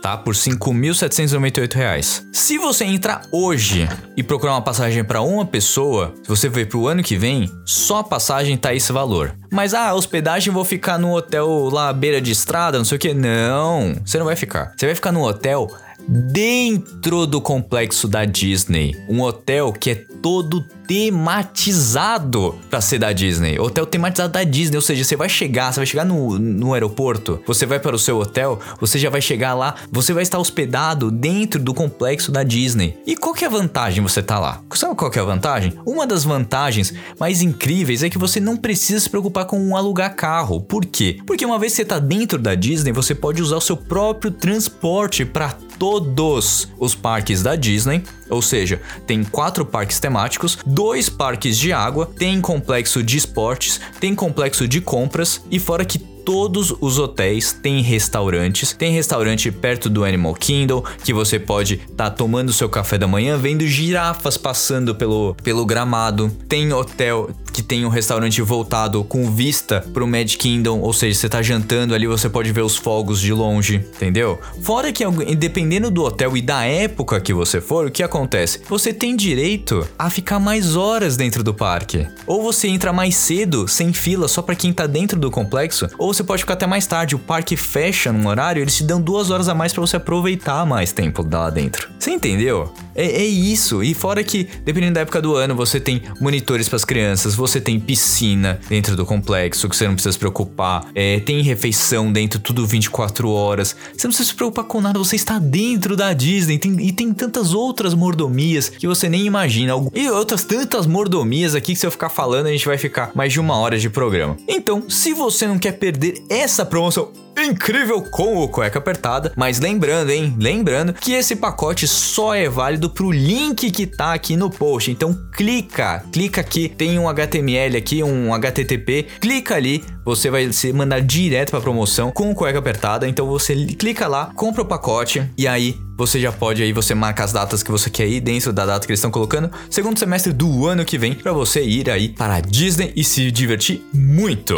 tá? 0.00 0.16
Por 0.16 0.34
5.798 0.34 1.74
reais. 1.74 2.26
Se 2.32 2.58
você 2.58 2.84
entrar 2.84 3.22
hoje 3.30 3.88
e 4.16 4.22
procurar 4.22 4.52
uma 4.52 4.62
passagem 4.62 5.04
para 5.04 5.20
uma 5.20 5.44
pessoa, 5.44 6.14
se 6.22 6.28
você 6.28 6.48
ver 6.48 6.66
pro 6.66 6.86
ano 6.86 7.02
que 7.02 7.16
vem, 7.16 7.50
só 7.64 7.98
a 7.98 8.04
passagem 8.04 8.56
tá 8.56 8.74
esse 8.74 8.92
valor. 8.92 9.34
Mas 9.50 9.74
ah, 9.74 9.94
hospedagem 9.94 10.52
vou 10.52 10.64
ficar 10.64 10.98
no 10.98 11.14
hotel 11.14 11.68
lá 11.70 11.88
à 11.88 11.92
beira 11.92 12.20
de 12.20 12.30
estrada, 12.30 12.78
não 12.78 12.84
sei 12.84 12.96
o 12.96 12.98
que. 12.98 13.14
Não, 13.14 13.94
você 14.04 14.18
não 14.18 14.26
vai 14.26 14.36
ficar. 14.36 14.72
Você 14.76 14.86
vai 14.86 14.94
ficar 14.94 15.12
no 15.12 15.26
hotel 15.26 15.68
dentro 16.10 17.24
do 17.24 17.40
complexo 17.40 18.08
da 18.08 18.24
Disney. 18.24 18.96
Um 19.08 19.20
hotel 19.20 19.72
que 19.72 19.90
é 19.90 19.94
todo 19.94 20.60
tematizado 20.88 22.58
para 22.68 22.80
ser 22.80 22.98
da 22.98 23.12
Disney. 23.12 23.60
Hotel 23.60 23.86
tematizado 23.86 24.32
da 24.32 24.42
Disney, 24.42 24.76
ou 24.76 24.82
seja, 24.82 25.04
você 25.04 25.14
vai 25.14 25.28
chegar, 25.28 25.72
você 25.72 25.78
vai 25.78 25.86
chegar 25.86 26.04
no, 26.04 26.36
no 26.36 26.74
aeroporto, 26.74 27.40
você 27.46 27.64
vai 27.64 27.78
para 27.78 27.94
o 27.94 27.98
seu 27.98 28.18
hotel, 28.18 28.58
você 28.80 28.98
já 28.98 29.08
vai 29.08 29.20
chegar 29.20 29.54
lá, 29.54 29.76
você 29.90 30.12
vai 30.12 30.24
estar 30.24 30.40
hospedado 30.40 31.12
dentro 31.12 31.62
do 31.62 31.72
complexo 31.72 32.32
da 32.32 32.42
Disney. 32.42 32.98
E 33.06 33.14
qual 33.14 33.32
que 33.32 33.44
é 33.44 33.46
a 33.46 33.50
vantagem 33.50 34.02
você 34.02 34.20
tá 34.20 34.36
lá? 34.40 34.60
Sabe 34.74 34.96
qual 34.96 35.12
que 35.12 35.18
é 35.18 35.22
a 35.22 35.24
vantagem? 35.24 35.74
Uma 35.86 36.08
das 36.08 36.24
vantagens 36.24 36.92
mais 37.20 37.40
incríveis 37.40 38.02
é 38.02 38.10
que 38.10 38.18
você 38.18 38.40
não 38.40 38.56
precisa 38.56 38.98
se 38.98 39.08
preocupar 39.08 39.44
com 39.44 39.60
um 39.60 39.76
alugar 39.76 40.16
carro. 40.16 40.60
Por 40.60 40.84
quê? 40.84 41.18
Porque 41.24 41.46
uma 41.46 41.58
vez 41.58 41.72
que 41.72 41.76
você 41.76 41.84
tá 41.84 42.00
dentro 42.00 42.36
da 42.36 42.56
Disney, 42.56 42.90
você 42.90 43.14
pode 43.14 43.40
usar 43.40 43.58
o 43.58 43.60
seu 43.60 43.76
próprio 43.76 44.32
transporte 44.32 45.24
para 45.24 45.54
todos 45.80 46.68
os 46.78 46.94
parques 46.94 47.42
da 47.42 47.56
Disney, 47.56 48.04
ou 48.28 48.42
seja, 48.42 48.82
tem 49.06 49.24
quatro 49.24 49.64
parques 49.64 49.98
temáticos, 49.98 50.58
dois 50.66 51.08
parques 51.08 51.56
de 51.56 51.72
água, 51.72 52.04
tem 52.04 52.38
complexo 52.38 53.02
de 53.02 53.16
esportes, 53.16 53.80
tem 53.98 54.14
complexo 54.14 54.68
de 54.68 54.82
compras 54.82 55.40
e 55.50 55.58
fora 55.58 55.82
que 55.82 55.98
todos 56.30 56.72
os 56.80 56.96
hotéis 56.96 57.52
têm 57.52 57.82
restaurantes. 57.82 58.72
Tem 58.72 58.92
restaurante 58.92 59.50
perto 59.50 59.90
do 59.90 60.04
Animal 60.04 60.32
Kingdom 60.34 60.80
que 61.02 61.12
você 61.12 61.40
pode 61.40 61.74
estar 61.74 62.08
tá 62.08 62.10
tomando 62.10 62.52
seu 62.52 62.68
café 62.68 62.96
da 62.96 63.08
manhã 63.08 63.36
vendo 63.36 63.66
girafas 63.66 64.36
passando 64.36 64.94
pelo, 64.94 65.34
pelo 65.42 65.66
gramado. 65.66 66.30
Tem 66.48 66.72
hotel 66.72 67.30
que 67.50 67.62
tem 67.62 67.84
um 67.84 67.88
restaurante 67.88 68.40
voltado 68.42 69.02
com 69.04 69.30
vista 69.30 69.84
pro 69.92 70.06
Mad 70.06 70.32
Kingdom, 70.36 70.80
ou 70.80 70.92
seja, 70.92 71.18
você 71.18 71.28
tá 71.28 71.42
jantando 71.42 71.94
ali, 71.94 72.06
você 72.06 72.28
pode 72.28 72.52
ver 72.52 72.62
os 72.62 72.76
fogos 72.76 73.20
de 73.20 73.32
longe, 73.32 73.76
entendeu? 73.76 74.38
Fora 74.62 74.92
que 74.92 75.04
dependendo 75.34 75.90
do 75.90 76.04
hotel 76.04 76.36
e 76.36 76.42
da 76.42 76.64
época 76.64 77.20
que 77.20 77.34
você 77.34 77.60
for, 77.60 77.86
o 77.86 77.90
que 77.90 78.02
acontece? 78.02 78.60
Você 78.68 78.92
tem 78.92 79.16
direito 79.16 79.86
a 79.98 80.08
ficar 80.08 80.38
mais 80.38 80.76
horas 80.76 81.16
dentro 81.16 81.42
do 81.42 81.52
parque. 81.52 82.06
Ou 82.26 82.42
você 82.42 82.68
entra 82.68 82.92
mais 82.92 83.16
cedo, 83.16 83.66
sem 83.66 83.92
fila, 83.92 84.28
só 84.28 84.40
para 84.42 84.54
quem 84.54 84.72
tá 84.72 84.86
dentro 84.86 85.18
do 85.18 85.30
complexo, 85.30 85.88
ou 85.98 86.14
você 86.14 86.19
pode 86.24 86.42
ficar 86.42 86.54
até 86.54 86.66
mais 86.66 86.86
tarde. 86.86 87.14
O 87.14 87.18
parque 87.18 87.56
fecha 87.56 88.12
num 88.12 88.26
horário, 88.26 88.62
eles 88.62 88.76
te 88.76 88.84
dão 88.84 89.00
duas 89.00 89.30
horas 89.30 89.48
a 89.48 89.54
mais 89.54 89.72
para 89.72 89.80
você 89.80 89.96
aproveitar 89.96 90.64
mais 90.66 90.92
tempo 90.92 91.26
lá 91.30 91.50
dentro. 91.50 91.90
Você 91.98 92.10
entendeu? 92.10 92.72
É, 93.00 93.22
é, 93.22 93.24
isso. 93.24 93.82
E 93.82 93.94
fora 93.94 94.22
que, 94.22 94.46
dependendo 94.62 94.94
da 94.94 95.00
época 95.00 95.22
do 95.22 95.34
ano, 95.34 95.54
você 95.54 95.80
tem 95.80 96.02
monitores 96.20 96.68
para 96.68 96.76
as 96.76 96.84
crianças, 96.84 97.34
você 97.34 97.58
tem 97.58 97.80
piscina 97.80 98.60
dentro 98.68 98.94
do 98.94 99.06
complexo, 99.06 99.70
que 99.70 99.74
você 99.74 99.86
não 99.86 99.94
precisa 99.94 100.12
se 100.12 100.18
preocupar. 100.18 100.84
É, 100.94 101.18
tem 101.20 101.40
refeição 101.40 102.12
dentro, 102.12 102.38
tudo 102.38 102.66
24 102.66 103.30
horas. 103.30 103.74
Você 103.96 104.06
não 104.06 104.10
precisa 104.10 104.28
se 104.28 104.34
preocupar 104.34 104.64
com 104.66 104.82
nada, 104.82 104.98
você 104.98 105.16
está 105.16 105.38
dentro 105.38 105.96
da 105.96 106.12
Disney. 106.12 106.58
Tem, 106.58 106.78
e 106.78 106.92
tem 106.92 107.14
tantas 107.14 107.54
outras 107.54 107.94
mordomias 107.94 108.68
que 108.68 108.86
você 108.86 109.08
nem 109.08 109.24
imagina. 109.24 109.72
E 109.94 110.10
outras 110.10 110.44
tantas 110.44 110.86
mordomias 110.86 111.54
aqui 111.54 111.72
que 111.72 111.78
se 111.78 111.86
eu 111.86 111.90
ficar 111.90 112.10
falando, 112.10 112.48
a 112.48 112.52
gente 112.52 112.66
vai 112.66 112.76
ficar 112.76 113.12
mais 113.14 113.32
de 113.32 113.40
uma 113.40 113.56
hora 113.56 113.78
de 113.78 113.88
programa. 113.88 114.36
Então, 114.46 114.90
se 114.90 115.14
você 115.14 115.46
não 115.46 115.58
quer 115.58 115.72
perder 115.72 116.22
essa 116.28 116.66
promoção 116.66 117.10
incrível 117.44 118.02
com 118.02 118.38
o 118.38 118.48
cueca 118.48 118.78
apertada. 118.78 119.32
Mas 119.36 119.60
lembrando, 119.60 120.10
hein? 120.10 120.34
Lembrando 120.38 120.92
que 120.92 121.12
esse 121.12 121.36
pacote 121.36 121.86
só 121.86 122.34
é 122.34 122.48
válido 122.48 122.89
pro 122.90 123.10
link 123.10 123.70
que 123.70 123.86
tá 123.86 124.12
aqui 124.12 124.36
no 124.36 124.50
post. 124.50 124.90
Então 124.90 125.16
clica, 125.32 126.04
clica 126.12 126.40
aqui, 126.40 126.68
tem 126.68 126.98
um 126.98 127.08
HTML 127.08 127.76
aqui, 127.76 128.02
um 128.02 128.34
HTTP, 128.34 129.06
clica 129.20 129.54
ali, 129.54 129.84
você 130.04 130.30
vai 130.30 130.52
se 130.52 130.72
mandar 130.72 131.00
direto 131.00 131.50
para 131.50 131.60
promoção 131.60 132.10
com 132.10 132.34
cueca 132.34 132.58
apertada. 132.58 133.08
Então 133.08 133.26
você 133.26 133.54
clica 133.66 134.06
lá, 134.06 134.32
compra 134.34 134.62
o 134.62 134.66
pacote 134.66 135.28
e 135.36 135.46
aí 135.46 135.76
você 135.96 136.18
já 136.18 136.32
pode 136.32 136.62
aí 136.62 136.72
você 136.72 136.94
marca 136.94 137.24
as 137.24 137.32
datas 137.32 137.62
que 137.62 137.70
você 137.70 137.90
quer 137.90 138.08
ir 138.08 138.20
dentro 138.20 138.52
da 138.52 138.64
data 138.64 138.86
que 138.86 138.92
eles 138.92 139.00
estão 139.00 139.10
colocando, 139.10 139.50
segundo 139.68 139.98
semestre 139.98 140.32
do 140.32 140.66
ano 140.66 140.84
que 140.84 140.96
vem, 140.96 141.14
para 141.14 141.32
você 141.32 141.62
ir 141.62 141.90
aí 141.90 142.08
para 142.08 142.36
a 142.36 142.40
Disney 142.40 142.92
e 142.96 143.04
se 143.04 143.30
divertir 143.30 143.82
muito. 143.92 144.56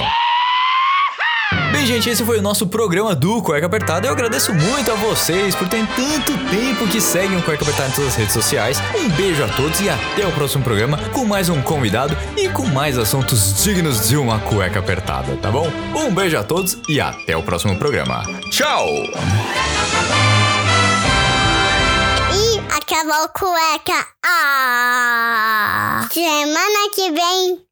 Bem, 1.82 1.88
gente, 1.88 2.08
esse 2.10 2.24
foi 2.24 2.38
o 2.38 2.42
nosso 2.42 2.68
programa 2.68 3.12
do 3.12 3.42
Cueca 3.42 3.66
Apertada. 3.66 4.06
Eu 4.06 4.12
agradeço 4.12 4.54
muito 4.54 4.92
a 4.92 4.94
vocês 4.94 5.52
por 5.52 5.68
terem 5.68 5.84
tanto 5.84 6.32
tempo 6.48 6.86
que 6.86 7.00
seguem 7.00 7.36
o 7.36 7.42
Cueca 7.42 7.64
Apertada 7.64 7.88
em 7.88 7.92
todas 7.92 8.10
as 8.10 8.14
redes 8.14 8.32
sociais. 8.32 8.78
Um 8.94 9.08
beijo 9.08 9.42
a 9.42 9.48
todos 9.48 9.80
e 9.80 9.88
até 9.88 10.24
o 10.24 10.30
próximo 10.30 10.62
programa 10.62 10.96
com 11.10 11.24
mais 11.24 11.48
um 11.48 11.60
convidado 11.60 12.16
e 12.36 12.48
com 12.50 12.66
mais 12.66 12.96
assuntos 12.96 13.64
dignos 13.64 14.08
de 14.08 14.16
uma 14.16 14.38
cueca 14.38 14.78
apertada, 14.78 15.36
tá 15.38 15.50
bom? 15.50 15.68
Um 15.92 16.14
beijo 16.14 16.38
a 16.38 16.44
todos 16.44 16.78
e 16.88 17.00
até 17.00 17.36
o 17.36 17.42
próximo 17.42 17.76
programa. 17.76 18.22
Tchau! 18.48 18.86
E 22.32 22.58
acabou 22.76 23.28
cueca. 23.30 24.06
Ah! 24.24 26.06
Semana 26.12 26.90
que 26.94 27.10
vem 27.10 27.71